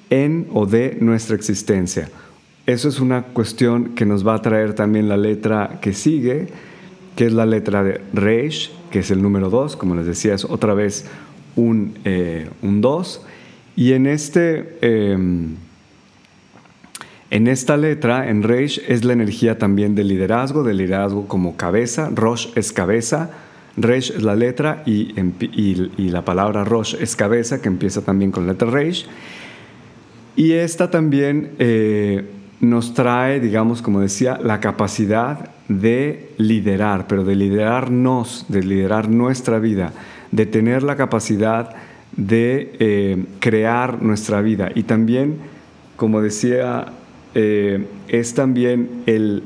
en 0.10 0.48
o 0.54 0.66
de 0.66 0.98
nuestra 1.00 1.36
existencia. 1.36 2.10
Eso 2.66 2.88
es 2.88 3.00
una 3.00 3.24
cuestión 3.24 3.96
que 3.96 4.06
nos 4.06 4.26
va 4.26 4.36
a 4.36 4.42
traer 4.42 4.74
también 4.74 5.10
la 5.10 5.18
letra 5.18 5.80
que 5.82 5.94
sigue, 5.94 6.48
que 7.16 7.26
es 7.26 7.34
la 7.34 7.46
letra 7.46 7.84
de 7.84 8.02
Reish, 8.14 8.72
que 8.90 9.00
es 9.00 9.12
el 9.12 9.22
número 9.22 9.50
2, 9.50 9.76
como 9.76 9.96
les 9.96 10.06
decía, 10.06 10.34
es 10.34 10.46
otra 10.46 10.74
vez 10.74 11.06
un 11.56 11.94
2. 12.02 12.06
Eh, 12.06 13.30
y 13.76 13.94
en, 13.94 14.08
este, 14.08 14.78
em, 14.82 15.56
en 17.32 17.48
esta 17.48 17.76
letra, 17.76 18.30
en 18.30 18.44
Reish, 18.44 18.82
es 18.88 19.04
la 19.04 19.14
energía 19.14 19.58
también 19.58 19.96
del 19.96 20.08
liderazgo, 20.08 20.64
del 20.64 20.78
liderazgo 20.78 21.28
como 21.28 21.58
cabeza. 21.58 22.12
Rosh 22.14 22.50
es 22.56 22.72
cabeza, 22.72 23.32
Reish 23.76 24.12
es 24.12 24.24
la 24.24 24.36
letra 24.36 24.84
y, 24.86 25.16
y, 25.42 26.10
la 26.10 26.24
palabra 26.24 26.64
Rosh 26.64 26.96
es 27.00 27.16
cabeza, 27.16 27.62
que 27.62 27.68
empieza 27.68 28.04
también 28.04 28.32
con 28.32 28.46
la 28.46 28.54
letra 28.54 28.70
Reish. 28.70 29.08
Y 30.36 30.54
esta 30.54 30.90
también 30.90 31.52
eh, 31.60 32.26
nos 32.60 32.94
trae, 32.94 33.40
digamos, 33.40 33.82
como 33.82 34.00
decía, 34.00 34.40
la 34.42 34.60
capacidad 34.60 35.50
de 35.68 36.32
liderar, 36.38 37.08
pero 37.08 37.24
de 37.24 37.36
liderarnos, 37.36 38.46
de 38.48 38.64
liderar 38.64 39.10
nuestra 39.10 39.60
vida, 39.60 39.94
de 40.32 40.46
tener 40.46 40.84
la 40.84 40.96
capacidad 40.96 41.76
de 42.16 42.76
eh, 42.80 43.26
crear 43.40 44.02
nuestra 44.02 44.42
vida. 44.42 44.72
Y 44.74 44.84
también, 44.84 45.38
como 45.96 46.22
decía, 46.22 46.88
eh, 47.36 47.86
es 48.08 48.34
también 48.34 49.04
el, 49.06 49.44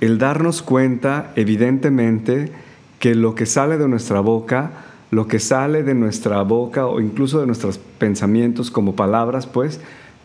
el 0.00 0.18
darnos 0.18 0.62
cuenta, 0.62 1.32
evidentemente, 1.36 2.52
que 2.98 3.14
lo 3.14 3.34
que 3.34 3.46
sale 3.46 3.78
de 3.78 3.88
nuestra 3.88 4.20
boca, 4.20 4.70
lo 5.10 5.26
que 5.26 5.38
sale 5.38 5.82
de 5.82 5.94
nuestra 5.94 6.42
boca 6.42 6.86
o 6.86 7.00
incluso 7.00 7.40
de 7.40 7.46
nuestros 7.46 7.78
pensamientos 7.78 8.70
como 8.70 8.96
palabras, 8.96 9.46
pues, 9.46 9.80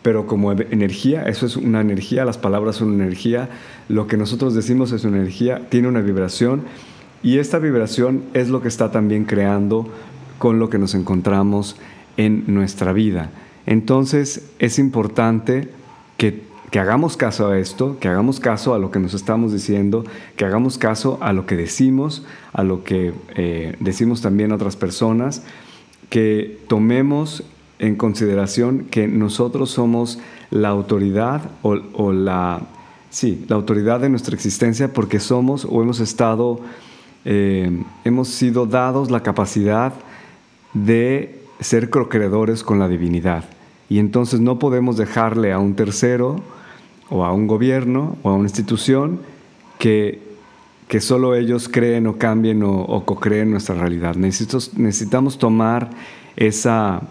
pero 0.08 0.26
como 0.26 0.52
energía, 0.52 1.24
eso 1.24 1.44
es 1.44 1.58
una 1.58 1.82
energía, 1.82 2.24
las 2.24 2.38
palabras 2.38 2.76
son 2.76 2.92
una 2.92 3.04
energía, 3.04 3.50
lo 3.90 4.06
que 4.06 4.16
nosotros 4.16 4.54
decimos 4.54 4.90
es 4.92 5.04
una 5.04 5.18
energía, 5.18 5.68
tiene 5.68 5.86
una 5.86 6.00
vibración 6.00 6.62
y 7.22 7.36
esta 7.36 7.58
vibración 7.58 8.22
es 8.32 8.48
lo 8.48 8.62
que 8.62 8.68
está 8.68 8.90
también 8.90 9.26
creando 9.26 9.86
con 10.38 10.58
lo 10.58 10.70
que 10.70 10.78
nos 10.78 10.94
encontramos 10.94 11.76
en 12.16 12.44
nuestra 12.46 12.94
vida. 12.94 13.32
Entonces 13.66 14.48
es 14.58 14.78
importante 14.78 15.68
que, 16.16 16.42
hagamos 16.72 17.18
caso 17.18 17.48
a 17.48 17.58
esto, 17.58 17.98
que 18.00 18.08
hagamos 18.08 18.40
caso 18.40 18.72
a 18.72 18.78
lo 18.78 18.90
que 18.90 19.00
nos 19.00 19.12
estamos 19.12 19.52
diciendo, 19.52 20.06
que 20.36 20.46
hagamos 20.46 20.78
caso 20.78 21.18
a 21.20 21.34
lo 21.34 21.44
que 21.44 21.54
decimos, 21.54 22.24
a 22.54 22.62
lo 22.62 22.82
que 22.82 23.12
eh, 23.36 23.76
decimos 23.78 24.22
también 24.22 24.52
a 24.52 24.54
otras 24.54 24.76
personas, 24.76 25.42
que 26.08 26.60
tomemos 26.66 27.44
en 27.78 27.96
consideración 27.96 28.86
que 28.90 29.06
nosotros 29.06 29.70
somos 29.70 30.18
la 30.50 30.68
autoridad 30.68 31.42
o, 31.62 32.12
la, 32.12 32.62
sí, 33.10 33.44
la 33.48 33.56
autoridad 33.56 34.00
de 34.00 34.08
nuestra 34.08 34.34
existencia 34.34 34.92
porque 34.92 35.20
somos 35.20 35.64
o 35.64 35.82
hemos 35.82 36.00
estado, 36.00 36.60
eh, 37.24 37.82
hemos 38.04 38.28
sido 38.28 38.66
dados 38.66 39.10
la 39.10 39.22
capacidad 39.22 39.92
de 40.74 41.40
ser 41.60 41.90
procreadores 41.90 42.62
con 42.62 42.78
la 42.78 42.88
divinidad. 42.88 43.44
Y 43.88 43.98
entonces 43.98 44.40
no 44.40 44.58
podemos 44.58 44.96
dejarle 44.96 45.52
a 45.52 45.58
un 45.58 45.74
tercero 45.74 46.36
o 47.10 47.24
a 47.24 47.32
un 47.32 47.46
gobierno 47.46 48.16
o 48.22 48.30
a 48.30 48.34
una 48.34 48.44
institución 48.44 49.20
que, 49.78 50.20
que 50.88 51.00
solo 51.00 51.34
ellos 51.34 51.68
creen 51.68 52.06
o 52.06 52.18
cambien 52.18 52.62
o, 52.62 52.82
o 52.82 53.04
co-creen 53.04 53.50
nuestra 53.50 53.76
realidad. 53.76 54.14
Necesitamos 54.16 55.38
tomar 55.38 55.90
esa 56.36 57.02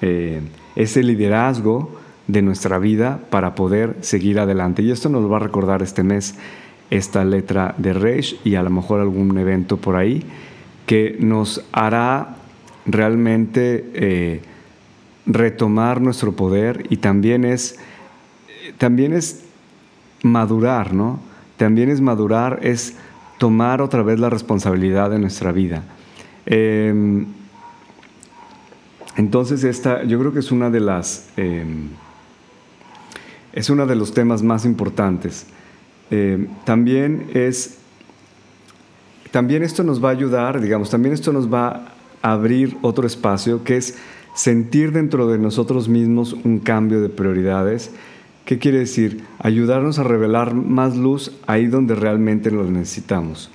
eh, 0.00 0.40
ese 0.76 1.02
liderazgo 1.02 1.98
de 2.26 2.42
nuestra 2.42 2.78
vida 2.78 3.20
para 3.30 3.54
poder 3.54 3.96
seguir 4.00 4.38
adelante. 4.38 4.82
Y 4.82 4.90
esto 4.90 5.08
nos 5.08 5.30
va 5.30 5.36
a 5.36 5.40
recordar 5.40 5.82
este 5.82 6.02
mes 6.02 6.36
esta 6.90 7.24
letra 7.24 7.74
de 7.78 7.92
Reish 7.92 8.40
y 8.44 8.54
a 8.54 8.62
lo 8.62 8.70
mejor 8.70 9.00
algún 9.00 9.36
evento 9.38 9.76
por 9.76 9.96
ahí 9.96 10.24
que 10.86 11.16
nos 11.20 11.64
hará 11.72 12.36
realmente 12.86 13.90
eh, 13.92 14.40
retomar 15.26 16.00
nuestro 16.00 16.32
poder 16.32 16.86
y 16.88 16.96
también 16.96 17.44
es, 17.44 17.78
también 18.78 19.12
es 19.12 19.44
madurar, 20.22 20.94
¿no? 20.94 21.20
También 21.58 21.90
es 21.90 22.00
madurar, 22.00 22.60
es 22.62 22.96
tomar 23.36 23.82
otra 23.82 24.02
vez 24.02 24.18
la 24.18 24.30
responsabilidad 24.30 25.10
de 25.10 25.18
nuestra 25.18 25.52
vida. 25.52 25.82
Em, 26.46 27.26
entonces, 29.18 29.64
esta, 29.64 30.04
yo 30.04 30.16
creo 30.20 30.32
que 30.32 30.38
es 30.38 30.52
una 30.52 30.70
de 30.70 30.78
las. 30.78 31.28
Em, 31.36 31.88
es 33.52 33.68
uno 33.68 33.84
de 33.84 33.96
los 33.96 34.14
temas 34.14 34.44
más 34.44 34.64
importantes. 34.64 35.46
Em, 36.08 36.46
también 36.64 37.26
es. 37.34 37.78
También 39.32 39.64
esto 39.64 39.82
nos 39.82 40.02
va 40.02 40.10
a 40.10 40.12
ayudar, 40.12 40.60
digamos, 40.60 40.88
también 40.88 41.12
esto 41.12 41.32
nos 41.32 41.52
va 41.52 41.88
a 42.22 42.32
abrir 42.32 42.76
otro 42.80 43.08
espacio 43.08 43.64
que 43.64 43.76
es 43.76 43.98
sentir 44.36 44.92
dentro 44.92 45.26
de 45.26 45.36
nosotros 45.36 45.88
mismos 45.88 46.32
un 46.32 46.60
cambio 46.60 47.00
de 47.00 47.08
prioridades. 47.08 47.90
¿Qué 48.44 48.58
quiere 48.58 48.78
decir? 48.78 49.24
Ayudarnos 49.40 49.98
a 49.98 50.04
revelar 50.04 50.54
más 50.54 50.96
luz 50.96 51.32
ahí 51.48 51.66
donde 51.66 51.96
realmente 51.96 52.52
lo 52.52 52.64
necesitamos 52.64 53.50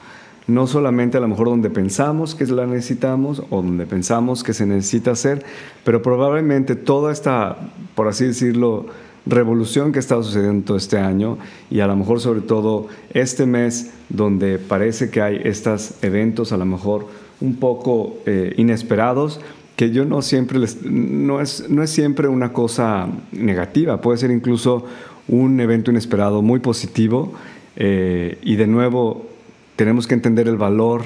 no 0.47 0.67
solamente 0.67 1.17
a 1.17 1.21
lo 1.21 1.27
mejor 1.27 1.47
donde 1.47 1.69
pensamos 1.69 2.35
que 2.35 2.45
la 2.45 2.65
necesitamos 2.65 3.43
o 3.49 3.61
donde 3.61 3.85
pensamos 3.85 4.43
que 4.43 4.53
se 4.53 4.65
necesita 4.65 5.11
hacer, 5.11 5.43
pero 5.83 6.01
probablemente 6.01 6.75
toda 6.75 7.11
esta, 7.11 7.57
por 7.95 8.07
así 8.07 8.25
decirlo, 8.25 8.87
revolución 9.25 9.91
que 9.91 9.99
estado 9.99 10.21
sucediendo 10.23 10.75
este 10.75 10.97
año 10.97 11.37
y 11.69 11.79
a 11.79 11.87
lo 11.87 11.95
mejor 11.95 12.19
sobre 12.19 12.41
todo 12.41 12.87
este 13.13 13.45
mes 13.45 13.93
donde 14.09 14.59
parece 14.59 15.09
que 15.09 15.21
hay 15.21 15.41
estos 15.43 15.95
eventos 16.03 16.51
a 16.51 16.57
lo 16.57 16.65
mejor 16.65 17.07
un 17.39 17.55
poco 17.55 18.17
eh, 18.25 18.53
inesperados, 18.57 19.39
que 19.75 19.91
yo 19.91 20.05
no 20.05 20.21
siempre 20.21 20.59
les, 20.59 20.83
no 20.83 21.41
es, 21.41 21.69
no 21.69 21.83
es 21.83 21.89
siempre 21.89 22.27
una 22.27 22.53
cosa 22.53 23.07
negativa, 23.31 24.01
puede 24.01 24.17
ser 24.17 24.31
incluso 24.31 24.85
un 25.27 25.59
evento 25.59 25.91
inesperado 25.91 26.41
muy 26.41 26.59
positivo 26.59 27.33
eh, 27.75 28.37
y 28.43 28.55
de 28.55 28.67
nuevo 28.67 29.32
tenemos 29.75 30.07
que 30.07 30.13
entender 30.13 30.47
el 30.47 30.57
valor 30.57 31.03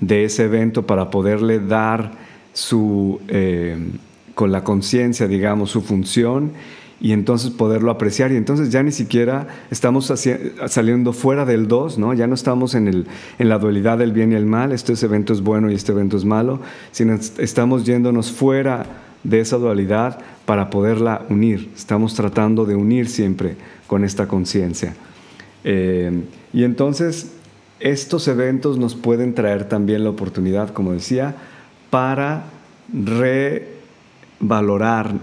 de 0.00 0.24
ese 0.24 0.44
evento 0.44 0.86
para 0.86 1.10
poderle 1.10 1.60
dar 1.60 2.12
su, 2.52 3.20
eh, 3.28 3.76
con 4.34 4.52
la 4.52 4.64
conciencia, 4.64 5.28
digamos, 5.28 5.70
su 5.70 5.82
función 5.82 6.52
y 7.00 7.12
entonces 7.12 7.50
poderlo 7.50 7.90
apreciar 7.90 8.30
y 8.32 8.36
entonces 8.36 8.70
ya 8.70 8.82
ni 8.82 8.92
siquiera 8.92 9.46
estamos 9.70 10.12
saliendo 10.66 11.12
fuera 11.12 11.46
del 11.46 11.66
dos, 11.66 11.98
¿no? 11.98 12.12
Ya 12.12 12.26
no 12.26 12.34
estamos 12.34 12.74
en, 12.74 12.88
el, 12.88 13.06
en 13.38 13.48
la 13.48 13.58
dualidad 13.58 13.98
del 13.98 14.12
bien 14.12 14.32
y 14.32 14.34
el 14.34 14.44
mal, 14.44 14.72
este 14.72 14.92
evento 15.04 15.32
es 15.32 15.40
bueno 15.40 15.70
y 15.70 15.74
este 15.74 15.92
evento 15.92 16.18
es 16.18 16.26
malo, 16.26 16.60
sino 16.92 17.18
estamos 17.38 17.86
yéndonos 17.86 18.30
fuera 18.30 18.84
de 19.24 19.40
esa 19.40 19.56
dualidad 19.56 20.18
para 20.44 20.68
poderla 20.68 21.24
unir. 21.30 21.70
Estamos 21.74 22.14
tratando 22.14 22.66
de 22.66 22.74
unir 22.74 23.08
siempre 23.08 23.56
con 23.86 24.04
esta 24.04 24.28
conciencia. 24.28 24.94
Eh, 25.64 26.22
y 26.52 26.64
entonces 26.64 27.32
estos 27.80 28.28
eventos 28.28 28.78
nos 28.78 28.94
pueden 28.94 29.34
traer 29.34 29.68
también 29.68 30.04
la 30.04 30.10
oportunidad, 30.10 30.70
como 30.70 30.92
decía, 30.92 31.34
para 31.90 32.44
revalorar 34.40 35.14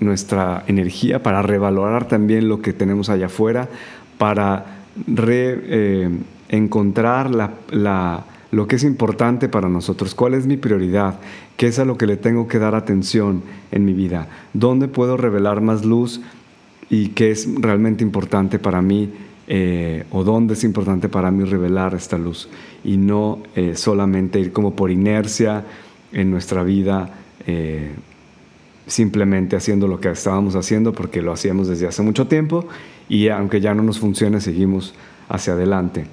nuestra 0.00 0.64
energía, 0.66 1.22
para 1.22 1.42
revalorar 1.42 2.08
también 2.08 2.48
lo 2.48 2.60
que 2.60 2.72
tenemos 2.72 3.10
allá 3.10 3.26
afuera, 3.26 3.68
para 4.16 4.78
reencontrar 5.06 7.30
eh, 7.30 8.20
lo 8.50 8.66
que 8.66 8.76
es 8.76 8.84
importante 8.84 9.48
para 9.48 9.68
nosotros, 9.68 10.14
cuál 10.14 10.34
es 10.34 10.46
mi 10.46 10.56
prioridad, 10.56 11.20
qué 11.56 11.68
es 11.68 11.78
a 11.78 11.84
lo 11.84 11.98
que 11.98 12.06
le 12.06 12.16
tengo 12.16 12.48
que 12.48 12.58
dar 12.58 12.74
atención 12.74 13.42
en 13.70 13.84
mi 13.84 13.92
vida, 13.92 14.26
dónde 14.54 14.88
puedo 14.88 15.16
revelar 15.16 15.60
más 15.60 15.84
luz 15.84 16.20
y 16.90 17.08
qué 17.08 17.30
es 17.30 17.46
realmente 17.60 18.02
importante 18.02 18.58
para 18.58 18.80
mí 18.80 19.12
eh, 19.48 20.04
o 20.10 20.24
dónde 20.24 20.54
es 20.54 20.62
importante 20.62 21.08
para 21.08 21.30
mí 21.30 21.44
revelar 21.44 21.94
esta 21.94 22.18
luz 22.18 22.48
y 22.84 22.96
no 22.98 23.42
eh, 23.56 23.74
solamente 23.74 24.38
ir 24.38 24.52
como 24.52 24.76
por 24.76 24.90
inercia 24.90 25.64
en 26.12 26.30
nuestra 26.30 26.62
vida 26.62 27.10
eh, 27.46 27.92
simplemente 28.86 29.56
haciendo 29.56 29.88
lo 29.88 30.00
que 30.00 30.10
estábamos 30.10 30.54
haciendo 30.54 30.92
porque 30.92 31.22
lo 31.22 31.32
hacíamos 31.32 31.68
desde 31.68 31.86
hace 31.86 32.02
mucho 32.02 32.26
tiempo 32.26 32.66
y 33.08 33.28
aunque 33.28 33.60
ya 33.60 33.74
no 33.74 33.82
nos 33.82 33.98
funcione 33.98 34.40
seguimos 34.40 34.94
hacia 35.28 35.54
adelante. 35.54 36.06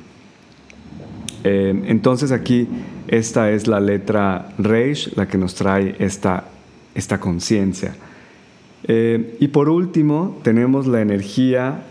Eh, 1.44 1.84
entonces 1.88 2.32
aquí 2.32 2.68
esta 3.08 3.52
es 3.52 3.68
la 3.68 3.80
letra 3.80 4.50
Reish, 4.58 5.14
la 5.16 5.28
que 5.28 5.38
nos 5.38 5.56
trae 5.56 5.96
esta, 6.00 6.46
esta 6.96 7.20
conciencia. 7.20 7.96
Eh, 8.88 9.38
y 9.40 9.48
por 9.50 9.70
último 9.70 10.40
tenemos 10.44 10.88
la 10.88 11.02
energía, 11.02 11.84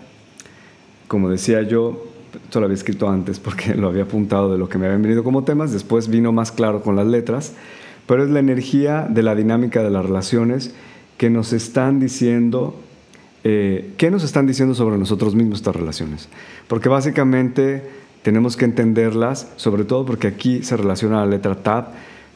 como 1.15 1.31
decía 1.31 1.63
yo, 1.63 2.07
esto 2.45 2.59
lo 2.59 2.67
había 2.67 2.75
escrito 2.75 3.09
antes 3.09 3.39
porque 3.39 3.73
lo 3.77 3.87
había 3.87 4.03
apuntado 4.03 4.51
de 4.51 4.59
lo 4.59 4.69
que 4.69 4.79
me 4.79 4.87
habían 4.87 5.01
venido 5.01 5.23
como 5.23 5.45
temas, 5.45 5.71
después 5.71 6.09
vino 6.09 6.33
más 6.33 6.51
claro 6.51 6.83
con 6.83 6.97
las 6.97 7.07
letras, 7.07 7.53
pero 8.09 8.25
es 8.25 8.31
la 8.31 8.41
energía 8.41 9.07
de 9.09 9.23
la 9.23 9.37
dinámica 9.37 9.81
de 9.85 9.91
las 9.91 10.05
relaciones 10.05 10.75
que 11.17 11.31
nos 11.31 11.53
están 11.53 12.01
diciendo, 12.01 12.75
eh, 13.45 13.93
¿qué 13.97 14.11
nos 14.11 14.25
están 14.25 14.49
diciendo 14.49 14.75
sobre 14.75 14.99
nosotros 14.99 15.37
mismos 15.37 15.61
estas 15.61 15.77
relaciones? 15.77 16.29
Porque 16.67 16.89
básicamente 16.89 17.85
tenemos 18.23 18.57
que 18.57 18.65
entenderlas, 18.65 19.53
sobre 19.55 19.85
todo 19.85 20.05
porque 20.05 20.27
aquí 20.27 20.65
se 20.65 20.77
relaciona 20.77 21.21
la 21.21 21.27
letra 21.27 21.55
Tab, 21.55 21.91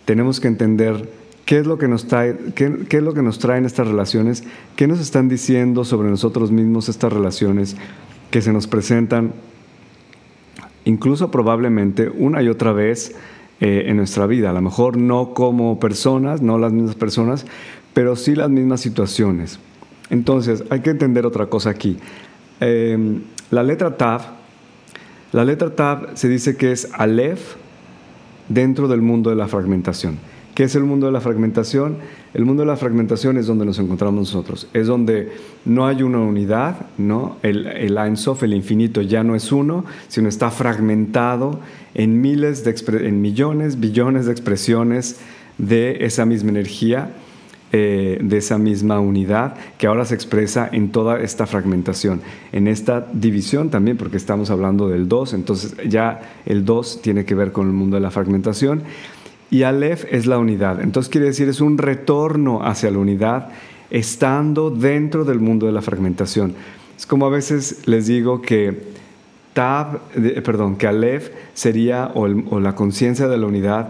tenemos 0.04 0.38
que 0.38 0.46
entender 0.46 1.10
qué 1.46 1.58
es 1.58 1.66
lo 1.66 1.78
que 1.78 1.88
nos 1.88 2.06
trae, 2.06 2.36
qué, 2.54 2.86
qué 2.88 2.98
es 2.98 3.02
lo 3.02 3.12
que 3.12 3.22
nos 3.22 3.40
traen 3.40 3.64
estas 3.64 3.88
relaciones, 3.88 4.44
qué 4.76 4.86
nos 4.86 5.00
están 5.00 5.28
diciendo 5.28 5.84
sobre 5.84 6.10
nosotros 6.10 6.52
mismos 6.52 6.88
estas 6.88 7.12
relaciones 7.12 7.74
que 8.30 8.42
se 8.42 8.52
nos 8.52 8.66
presentan 8.66 9.32
incluso 10.84 11.30
probablemente 11.30 12.08
una 12.08 12.42
y 12.42 12.48
otra 12.48 12.72
vez 12.72 13.14
eh, 13.60 13.84
en 13.86 13.96
nuestra 13.96 14.26
vida. 14.26 14.50
A 14.50 14.52
lo 14.52 14.62
mejor 14.62 14.96
no 14.96 15.34
como 15.34 15.78
personas, 15.80 16.40
no 16.42 16.58
las 16.58 16.72
mismas 16.72 16.94
personas, 16.94 17.46
pero 17.92 18.16
sí 18.16 18.34
las 18.34 18.50
mismas 18.50 18.80
situaciones. 18.80 19.58
Entonces, 20.10 20.64
hay 20.70 20.80
que 20.80 20.90
entender 20.90 21.26
otra 21.26 21.46
cosa 21.46 21.70
aquí. 21.70 21.98
Em, 22.60 23.22
la 23.50 23.62
letra 23.62 23.96
Tav, 23.96 24.22
la 25.32 25.44
letra 25.44 25.74
Tav 25.74 26.16
se 26.16 26.28
dice 26.28 26.56
que 26.56 26.72
es 26.72 26.88
Aleph 26.94 27.56
dentro 28.48 28.88
del 28.88 29.02
mundo 29.02 29.30
de 29.30 29.36
la 29.36 29.48
fragmentación. 29.48 30.18
¿Qué 30.58 30.64
es 30.64 30.74
el 30.74 30.82
mundo 30.82 31.06
de 31.06 31.12
la 31.12 31.20
fragmentación? 31.20 31.98
El 32.34 32.44
mundo 32.44 32.62
de 32.62 32.66
la 32.66 32.76
fragmentación 32.76 33.36
es 33.36 33.46
donde 33.46 33.64
nos 33.64 33.78
encontramos 33.78 34.18
nosotros. 34.18 34.66
Es 34.72 34.88
donde 34.88 35.30
no 35.64 35.86
hay 35.86 36.02
una 36.02 36.18
unidad, 36.18 36.86
¿no? 36.98 37.36
El, 37.44 37.68
el 37.68 37.96
Ein 37.96 38.16
Sof, 38.16 38.42
el 38.42 38.54
infinito, 38.54 39.00
ya 39.00 39.22
no 39.22 39.36
es 39.36 39.52
uno, 39.52 39.84
sino 40.08 40.28
está 40.28 40.50
fragmentado 40.50 41.60
en 41.94 42.20
miles, 42.20 42.64
en 42.88 43.20
millones, 43.22 43.78
billones 43.78 44.26
de 44.26 44.32
expresiones 44.32 45.20
de 45.58 46.04
esa 46.04 46.26
misma 46.26 46.50
energía, 46.50 47.12
eh, 47.70 48.18
de 48.20 48.38
esa 48.38 48.56
misma 48.56 48.98
unidad, 48.98 49.54
que 49.76 49.86
ahora 49.86 50.06
se 50.06 50.14
expresa 50.14 50.70
en 50.72 50.90
toda 50.90 51.20
esta 51.20 51.46
fragmentación, 51.46 52.22
en 52.50 52.66
esta 52.66 53.06
división 53.12 53.68
también, 53.68 53.98
porque 53.98 54.16
estamos 54.16 54.50
hablando 54.50 54.88
del 54.88 55.06
2, 55.06 55.34
entonces 55.34 55.76
ya 55.86 56.32
el 56.46 56.64
2 56.64 57.02
tiene 57.02 57.26
que 57.26 57.34
ver 57.34 57.52
con 57.52 57.66
el 57.66 57.74
mundo 57.74 57.96
de 57.96 58.00
la 58.00 58.10
fragmentación 58.10 58.84
y 59.50 59.62
Aleph 59.62 60.04
es 60.10 60.26
la 60.26 60.38
unidad. 60.38 60.80
Entonces 60.80 61.10
quiere 61.10 61.28
decir, 61.28 61.48
es 61.48 61.60
un 61.60 61.78
retorno 61.78 62.62
hacia 62.62 62.90
la 62.90 62.98
unidad 62.98 63.48
estando 63.90 64.70
dentro 64.70 65.24
del 65.24 65.40
mundo 65.40 65.66
de 65.66 65.72
la 65.72 65.82
fragmentación. 65.82 66.54
Es 66.96 67.06
como 67.06 67.26
a 67.26 67.30
veces 67.30 67.82
les 67.86 68.06
digo 68.06 68.42
que 68.42 68.98
Tab, 69.54 70.00
perdón, 70.44 70.76
que 70.76 70.86
Aleph 70.86 71.30
sería, 71.54 72.10
o, 72.14 72.22
o 72.24 72.60
la 72.60 72.74
conciencia 72.74 73.26
de 73.26 73.38
la 73.38 73.46
unidad, 73.46 73.88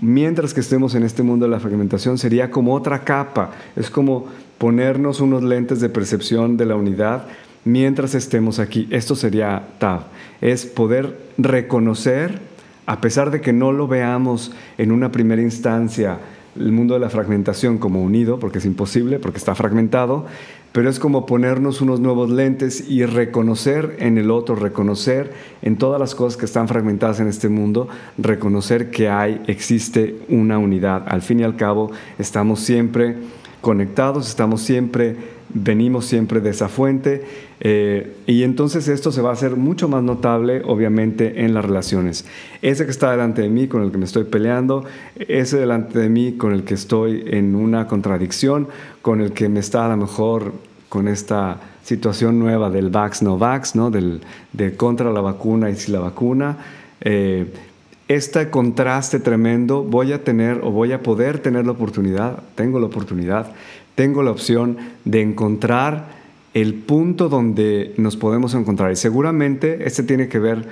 mientras 0.00 0.54
que 0.54 0.60
estemos 0.60 0.94
en 0.94 1.02
este 1.02 1.22
mundo 1.22 1.46
de 1.46 1.50
la 1.50 1.60
fragmentación, 1.60 2.16
sería 2.16 2.50
como 2.50 2.74
otra 2.74 3.04
capa. 3.04 3.50
Es 3.76 3.90
como 3.90 4.26
ponernos 4.58 5.20
unos 5.20 5.42
lentes 5.42 5.80
de 5.80 5.88
percepción 5.88 6.56
de 6.56 6.66
la 6.66 6.76
unidad 6.76 7.26
mientras 7.64 8.14
estemos 8.14 8.58
aquí. 8.58 8.86
Esto 8.90 9.14
sería 9.16 9.62
Tab. 9.78 10.02
Es 10.40 10.64
poder 10.64 11.18
reconocer 11.36 12.40
a 12.86 13.00
pesar 13.00 13.30
de 13.30 13.40
que 13.40 13.52
no 13.52 13.72
lo 13.72 13.88
veamos 13.88 14.52
en 14.78 14.92
una 14.92 15.10
primera 15.10 15.42
instancia, 15.42 16.18
el 16.56 16.72
mundo 16.72 16.94
de 16.94 17.00
la 17.00 17.10
fragmentación 17.10 17.78
como 17.78 18.02
unido, 18.02 18.38
porque 18.38 18.58
es 18.58 18.64
imposible, 18.64 19.18
porque 19.18 19.38
está 19.38 19.54
fragmentado, 19.54 20.26
pero 20.72 20.90
es 20.90 20.98
como 20.98 21.24
ponernos 21.24 21.80
unos 21.80 22.00
nuevos 22.00 22.30
lentes 22.30 22.88
y 22.88 23.04
reconocer 23.04 23.96
en 24.00 24.18
el 24.18 24.30
otro, 24.30 24.56
reconocer 24.56 25.32
en 25.62 25.76
todas 25.76 26.00
las 26.00 26.14
cosas 26.14 26.36
que 26.36 26.46
están 26.46 26.68
fragmentadas 26.68 27.20
en 27.20 27.28
este 27.28 27.48
mundo, 27.48 27.88
reconocer 28.18 28.90
que 28.90 29.08
hay, 29.08 29.40
existe 29.46 30.16
una 30.28 30.58
unidad. 30.58 31.04
Al 31.06 31.22
fin 31.22 31.40
y 31.40 31.44
al 31.44 31.56
cabo, 31.56 31.92
estamos 32.18 32.60
siempre 32.60 33.16
conectados, 33.60 34.28
estamos 34.28 34.62
siempre, 34.62 35.16
venimos 35.52 36.06
siempre 36.06 36.40
de 36.40 36.50
esa 36.50 36.68
fuente 36.68 37.24
eh, 37.60 38.16
y 38.26 38.42
entonces 38.42 38.88
esto 38.88 39.12
se 39.12 39.22
va 39.22 39.30
a 39.30 39.32
hacer 39.34 39.56
mucho 39.56 39.88
más 39.88 40.02
notable 40.02 40.62
obviamente 40.64 41.44
en 41.44 41.54
las 41.54 41.64
relaciones. 41.64 42.24
Ese 42.62 42.84
que 42.84 42.90
está 42.90 43.10
delante 43.10 43.42
de 43.42 43.48
mí 43.48 43.68
con 43.68 43.82
el 43.82 43.90
que 43.90 43.98
me 43.98 44.04
estoy 44.04 44.24
peleando, 44.24 44.84
ese 45.16 45.58
delante 45.58 45.98
de 45.98 46.08
mí 46.08 46.32
con 46.32 46.52
el 46.52 46.64
que 46.64 46.74
estoy 46.74 47.24
en 47.26 47.54
una 47.54 47.86
contradicción, 47.86 48.68
con 49.02 49.20
el 49.20 49.32
que 49.32 49.48
me 49.48 49.60
está 49.60 49.86
a 49.86 49.88
lo 49.88 49.96
mejor 49.96 50.52
con 50.88 51.08
esta 51.08 51.60
situación 51.82 52.38
nueva 52.38 52.70
del 52.70 52.90
vax 52.90 53.22
no 53.22 53.38
vax, 53.38 53.76
¿no? 53.76 53.90
Del, 53.90 54.22
de 54.52 54.76
contra 54.76 55.12
la 55.12 55.20
vacuna 55.20 55.70
y 55.70 55.76
si 55.76 55.92
la 55.92 56.00
vacuna. 56.00 56.56
Eh, 57.00 57.52
este 58.06 58.50
contraste 58.50 59.18
tremendo, 59.18 59.82
voy 59.82 60.12
a 60.12 60.22
tener 60.22 60.60
o 60.62 60.70
voy 60.70 60.92
a 60.92 61.02
poder 61.02 61.38
tener 61.38 61.64
la 61.64 61.72
oportunidad, 61.72 62.42
tengo 62.54 62.78
la 62.78 62.86
oportunidad, 62.86 63.52
tengo 63.94 64.22
la 64.22 64.30
opción 64.30 64.76
de 65.04 65.22
encontrar 65.22 66.24
el 66.54 66.74
punto 66.74 67.28
donde 67.28 67.94
nos 67.96 68.16
podemos 68.16 68.54
encontrar. 68.54 68.92
Y 68.92 68.96
seguramente 68.96 69.86
este 69.86 70.02
tiene 70.02 70.28
que 70.28 70.38
ver 70.38 70.68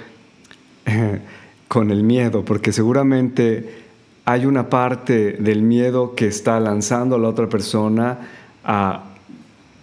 con 1.69 1.91
el 1.91 2.03
miedo, 2.03 2.45
porque 2.45 2.73
seguramente 2.73 3.83
hay 4.25 4.47
una 4.47 4.71
parte 4.71 5.33
del 5.33 5.63
miedo 5.63 6.15
que 6.15 6.27
está 6.27 6.61
lanzando 6.61 7.17
a 7.17 7.19
la 7.19 7.29
otra 7.29 7.49
persona 7.49 8.19
a 8.65 9.05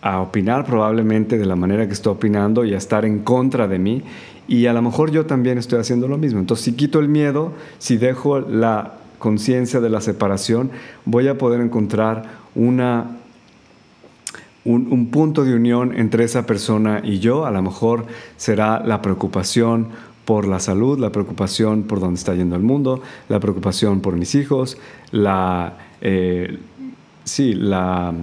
a 0.02 0.22
opinar 0.22 0.66
probablemente 0.66 1.38
de 1.38 1.46
la 1.46 1.56
manera 1.56 1.86
que 1.88 1.94
estoy 1.94 2.14
opinando 2.14 2.64
y 2.64 2.74
a 2.74 2.78
estar 2.78 3.06
en 3.06 3.20
contra 3.20 3.68
de 3.68 3.80
mí. 3.80 4.04
Y 4.48 4.66
a 4.66 4.74
lo 4.74 4.82
mejor 4.82 5.12
yo 5.12 5.26
también 5.26 5.58
estoy 5.58 5.80
haciendo 5.80 6.08
lo 6.08 6.18
mismo. 6.18 6.40
Entonces, 6.40 6.66
si 6.66 6.74
quito 6.74 7.00
el 7.00 7.10
miedo, 7.10 7.54
si 7.78 7.98
dejo 7.98 8.40
la 8.40 8.94
conciencia 9.20 9.80
de 9.80 9.90
la 9.90 10.02
separación, 10.02 10.72
voy 11.06 11.28
a 11.28 11.38
poder 11.38 11.62
encontrar 11.62 12.24
una, 12.56 13.18
un, 14.66 15.08
punto 15.08 15.46
de 15.46 15.54
unión 15.54 15.94
entre 15.98 16.24
esa 16.24 16.46
persona 16.46 17.02
y 17.04 17.20
yo. 17.20 17.46
A 17.46 17.52
lo 17.52 17.62
mejor 17.62 18.06
será 18.38 18.82
la 18.86 19.02
preocupación 19.02 19.88
por 20.26 20.48
la 20.48 20.60
salud, 20.60 21.00
la 21.00 21.12
preocupación 21.12 21.84
por 21.84 22.00
dónde 22.00 22.20
está 22.20 22.36
yendo 22.36 22.56
el 22.56 22.62
mundo, 22.62 23.02
la 23.30 23.40
preocupación 23.40 24.02
por 24.02 24.16
mis 24.16 24.36
hijos, 24.36 24.78
la, 25.12 25.78
eh, 26.02 26.60
sí, 27.24 27.54
la, 27.54 28.14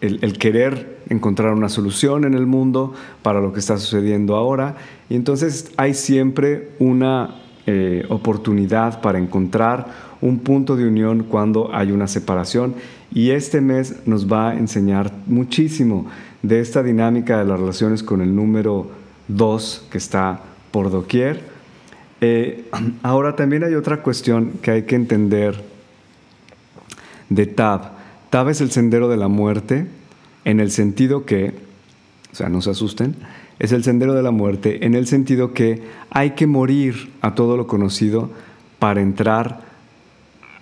el, 0.00 0.38
querer 0.38 0.98
encontrar 1.08 1.52
una 1.52 1.68
solución 1.68 2.24
en 2.24 2.34
el 2.34 2.46
mundo 2.46 2.94
para 3.22 3.40
lo 3.40 3.52
que 3.52 3.60
está 3.60 3.78
sucediendo 3.78 4.34
ahora. 4.34 4.76
Y 5.08 5.14
entonces 5.14 5.70
hay 5.76 5.94
siempre 5.94 6.70
una 6.80 7.36
eh, 7.66 8.04
oportunidad 8.08 9.00
para 9.00 9.18
encontrar 9.18 10.10
un 10.20 10.40
punto 10.40 10.76
de 10.76 10.86
unión 10.86 11.24
cuando 11.24 11.70
hay 11.72 11.92
una 11.92 12.06
separación 12.06 12.74
Y 13.12 13.30
este 13.30 13.60
mes 13.60 14.06
nos 14.06 14.30
va 14.30 14.50
a 14.50 14.54
enseñar 14.54 15.12
muchísimo 15.26 16.06
de 16.42 16.60
esta 16.60 16.82
dinámica 16.82 17.38
de 17.38 17.44
las 17.44 17.58
relaciones 17.58 18.02
con 18.02 18.20
el 18.20 18.34
número 18.34 18.90
2 19.28 19.88
que 19.90 19.98
está 19.98 20.40
por 20.70 20.90
doquier. 20.90 21.42
Eh, 22.20 22.68
ahora 23.02 23.36
también 23.36 23.64
hay 23.64 23.74
otra 23.74 24.02
cuestión 24.02 24.52
que 24.62 24.70
hay 24.70 24.82
que 24.84 24.96
entender 24.96 25.62
de 27.28 27.46
Tab. 27.46 27.92
Tab 28.30 28.48
es 28.48 28.60
el 28.60 28.70
sendero 28.70 29.08
de 29.08 29.16
la 29.16 29.28
muerte 29.28 29.86
en 30.44 30.60
el 30.60 30.70
sentido 30.70 31.24
que, 31.24 31.52
o 32.32 32.34
sea, 32.34 32.48
no 32.48 32.62
se 32.62 32.70
asusten, 32.70 33.16
es 33.58 33.72
el 33.72 33.84
sendero 33.84 34.14
de 34.14 34.22
la 34.22 34.30
muerte 34.30 34.86
en 34.86 34.94
el 34.94 35.06
sentido 35.06 35.52
que 35.52 35.82
hay 36.10 36.30
que 36.30 36.46
morir 36.46 37.10
a 37.20 37.34
todo 37.34 37.56
lo 37.56 37.66
conocido 37.66 38.30
para 38.78 39.00
entrar 39.00 39.69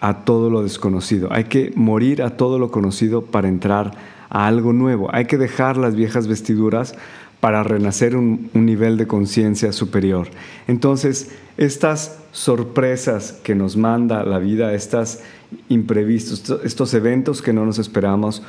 a 0.00 0.24
todo 0.24 0.50
lo 0.50 0.62
desconocido. 0.62 1.28
Hay 1.32 1.44
que 1.44 1.72
morir 1.74 2.22
a 2.22 2.37
todo 2.37 2.58
lo 2.58 2.70
conocido 2.70 3.22
para 3.22 3.48
entrar 3.48 3.92
a 4.30 4.46
algo 4.46 4.72
nuevo. 4.72 5.08
Hay 5.12 5.24
que 5.26 5.38
dejar 5.38 5.76
las 5.76 5.94
viejas 5.94 6.26
vestiduras 6.26 6.94
para 7.40 7.62
renacer 7.62 8.16
un, 8.16 8.50
un 8.54 8.66
nivel 8.66 8.96
de 8.96 9.06
conciencia 9.06 9.72
superior. 9.72 10.28
Entonces, 10.66 11.30
estas 11.56 12.18
sorpresas 12.32 13.32
que 13.42 13.54
nos 13.54 13.76
manda 13.76 14.24
la 14.24 14.38
vida, 14.38 14.74
estas 14.74 15.22
imprevistos, 15.68 16.61
estos 16.64 16.94
eventos 16.94 17.42
que 17.42 17.52
no 17.52 17.64
nos 17.64 17.78
esperamos, 17.78 18.42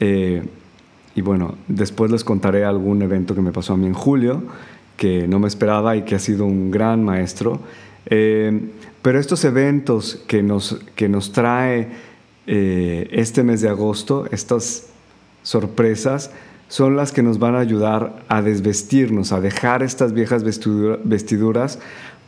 eh, 0.00 0.42
y 1.14 1.20
bueno, 1.20 1.56
después 1.68 2.10
les 2.10 2.24
contaré 2.24 2.64
algún 2.64 3.02
evento 3.02 3.34
que 3.34 3.40
me 3.40 3.52
pasó 3.52 3.74
a 3.74 3.76
mí 3.76 3.86
en 3.86 3.94
julio, 3.94 4.42
que 4.96 5.28
no 5.28 5.38
me 5.38 5.48
esperaba 5.48 5.96
y 5.96 6.02
que 6.02 6.14
ha 6.14 6.18
sido 6.18 6.46
un 6.46 6.70
gran 6.70 7.04
maestro. 7.04 7.60
Eh, 8.06 8.60
pero 9.02 9.18
estos 9.18 9.44
eventos 9.44 10.22
que 10.26 10.42
nos, 10.42 10.80
que 10.94 11.08
nos 11.08 11.32
trae 11.32 11.88
eh, 12.46 13.08
este 13.10 13.42
mes 13.42 13.60
de 13.60 13.68
agosto, 13.68 14.26
estas 14.30 14.88
sorpresas, 15.42 16.30
son 16.68 16.96
las 16.96 17.12
que 17.12 17.22
nos 17.22 17.38
van 17.38 17.54
a 17.54 17.58
ayudar 17.58 18.24
a 18.28 18.40
desvestirnos, 18.40 19.32
a 19.32 19.40
dejar 19.40 19.82
estas 19.82 20.14
viejas 20.14 20.42
vestiduras 20.42 21.78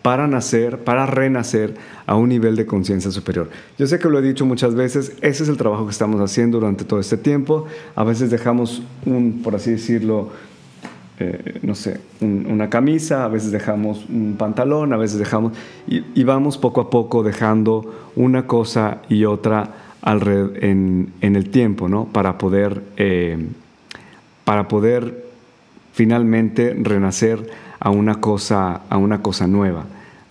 para 0.02 0.26
nacer, 0.26 0.84
para 0.84 1.06
renacer 1.06 1.74
a 2.04 2.14
un 2.16 2.28
nivel 2.28 2.56
de 2.56 2.66
conciencia 2.66 3.10
superior. 3.10 3.48
Yo 3.78 3.86
sé 3.86 3.98
que 3.98 4.10
lo 4.10 4.18
he 4.18 4.22
dicho 4.22 4.44
muchas 4.44 4.74
veces, 4.74 5.12
ese 5.22 5.44
es 5.44 5.48
el 5.48 5.56
trabajo 5.56 5.86
que 5.86 5.92
estamos 5.92 6.20
haciendo 6.20 6.60
durante 6.60 6.84
todo 6.84 7.00
este 7.00 7.16
tiempo. 7.16 7.64
A 7.94 8.04
veces 8.04 8.30
dejamos 8.30 8.82
un, 9.06 9.40
por 9.42 9.54
así 9.54 9.70
decirlo, 9.70 10.30
eh, 11.18 11.60
no 11.62 11.74
sé, 11.74 12.00
una 12.20 12.68
camisa, 12.68 13.24
a 13.24 13.28
veces 13.28 13.52
dejamos 13.52 14.06
un 14.08 14.34
pantalón, 14.36 14.92
a 14.92 14.96
veces 14.96 15.18
dejamos, 15.18 15.52
y, 15.86 16.24
vamos 16.24 16.58
poco 16.58 16.80
a 16.80 16.90
poco 16.90 17.22
dejando 17.22 18.10
una 18.16 18.46
cosa 18.46 18.98
y 19.08 19.24
otra 19.24 19.70
en, 20.04 21.12
el 21.20 21.50
tiempo, 21.50 21.88
¿no? 21.88 22.06
Para 22.06 22.36
poder, 22.36 22.82
eh, 22.96 23.38
para 24.44 24.68
poder 24.68 25.24
finalmente 25.92 26.74
renacer 26.78 27.48
a 27.78 27.90
una 27.90 28.16
cosa, 28.16 28.82
a 28.88 28.96
una 28.96 29.22
cosa 29.22 29.46
nueva 29.46 29.84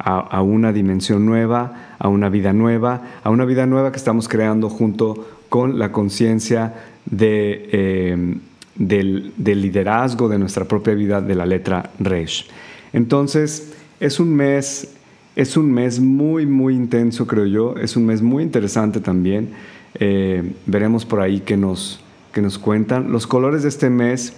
a, 0.03 0.41
una 0.41 0.73
dimensión 0.73 1.25
nueva, 1.25 1.95
a 1.97 2.09
una 2.09 2.29
vida 2.29 2.51
nueva, 2.51 3.01
a 3.23 3.29
una 3.29 3.45
vida 3.45 3.65
nueva 3.65 3.91
que 3.91 3.97
estamos 3.97 4.27
creando 4.27 4.69
junto 4.69 5.25
con 5.49 5.79
la 5.79 5.91
conciencia 5.91 6.73
de, 7.05 7.69
eh, 7.71 8.37
del, 8.75 9.33
liderazgo 9.37 10.29
de 10.29 10.37
nuestra 10.37 10.65
propia 10.65 10.93
vida 10.93 11.21
de 11.21 11.35
la 11.35 11.45
letra 11.45 11.91
Resh. 11.99 12.47
Entonces, 12.91 13.73
es 13.99 14.19
un 14.19 14.33
mes, 14.33 14.93
es 15.35 15.57
un 15.57 15.71
mes 15.71 15.99
muy, 15.99 16.45
muy 16.45 16.75
intenso, 16.75 17.27
creo 17.27 17.45
yo, 17.45 17.75
es 17.77 17.95
un 17.95 18.05
mes 18.05 18.21
muy 18.21 18.43
interesante 18.43 18.99
también. 18.99 19.49
Eh, 19.95 20.43
veremos 20.65 21.05
por 21.05 21.21
ahí 21.21 21.41
que 21.41 21.57
nos, 21.57 21.99
nos 22.41 22.57
cuentan. 22.57 23.11
Los 23.11 23.27
colores 23.27 23.63
de 23.63 23.69
este 23.69 23.89
mes, 23.89 24.33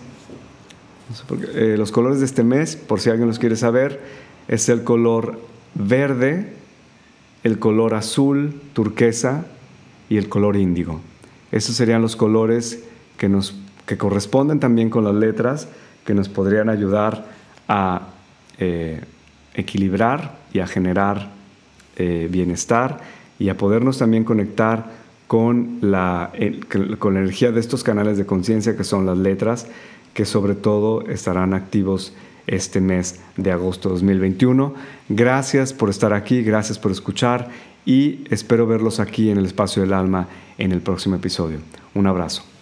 eh, 1.54 1.76
los 1.78 1.92
colores 1.92 2.20
de 2.20 2.26
este 2.26 2.44
mes, 2.44 2.76
por 2.76 3.00
si 3.00 3.10
alguien 3.10 3.28
los 3.28 3.40
quiere 3.40 3.56
saber, 3.56 4.02
es 4.48 4.70
el 4.70 4.84
color 4.84 5.40
verde, 5.74 6.54
el 7.44 7.60
color 7.60 7.94
azul, 7.94 8.60
turquesa 8.74 9.46
y 10.10 10.18
el 10.18 10.30
color 10.30 10.56
índigo. 10.56 11.00
Esos 11.52 11.76
serían 11.76 12.02
los 12.02 12.16
colores 12.16 12.84
que, 13.18 13.30
nos, 13.30 13.56
que 13.86 13.98
corresponden 13.98 14.60
también 14.60 14.90
con 14.90 15.04
las 15.04 15.16
letras 15.16 15.68
que 16.06 16.14
nos 16.14 16.30
podrían 16.30 16.70
ayudar 16.70 17.26
a 17.68 18.10
eh, 18.58 19.02
equilibrar 19.54 20.38
y 20.54 20.60
a 20.60 20.68
generar 20.68 21.30
eh, 21.98 22.28
bienestar 22.32 23.00
y 23.40 23.50
a 23.50 23.58
podernos 23.58 23.98
también 23.98 24.24
conectar 24.24 24.86
con 25.28 25.80
la, 25.82 26.32
con 27.00 27.16
la 27.16 27.20
energía 27.22 27.52
de 27.52 27.60
estos 27.60 27.84
canales 27.84 28.18
de 28.18 28.26
conciencia 28.26 28.78
que 28.78 28.84
son 28.84 29.06
las 29.06 29.18
letras, 29.18 29.68
que 30.14 30.26
sobre 30.26 30.56
todo 30.56 31.02
estarán 31.08 31.54
activos 31.54 32.14
este 32.48 32.80
mes 32.80 33.20
de 33.38 33.52
agosto 33.52 33.90
2021. 33.90 34.74
Gracias 35.10 35.74
por 35.74 35.90
estar 35.90 36.14
aquí, 36.14 36.44
gracias 36.44 36.78
por 36.78 36.92
escuchar 36.92 37.50
y 37.86 38.24
espero 38.30 38.68
verlos 38.68 39.00
aquí 39.00 39.30
en 39.30 39.38
el 39.38 39.46
espacio 39.46 39.82
del 39.82 39.94
alma 39.94 40.28
en 40.58 40.72
el 40.72 40.82
próximo 40.82 41.16
episodio. 41.16 41.60
Un 41.94 42.08
abrazo. 42.08 42.55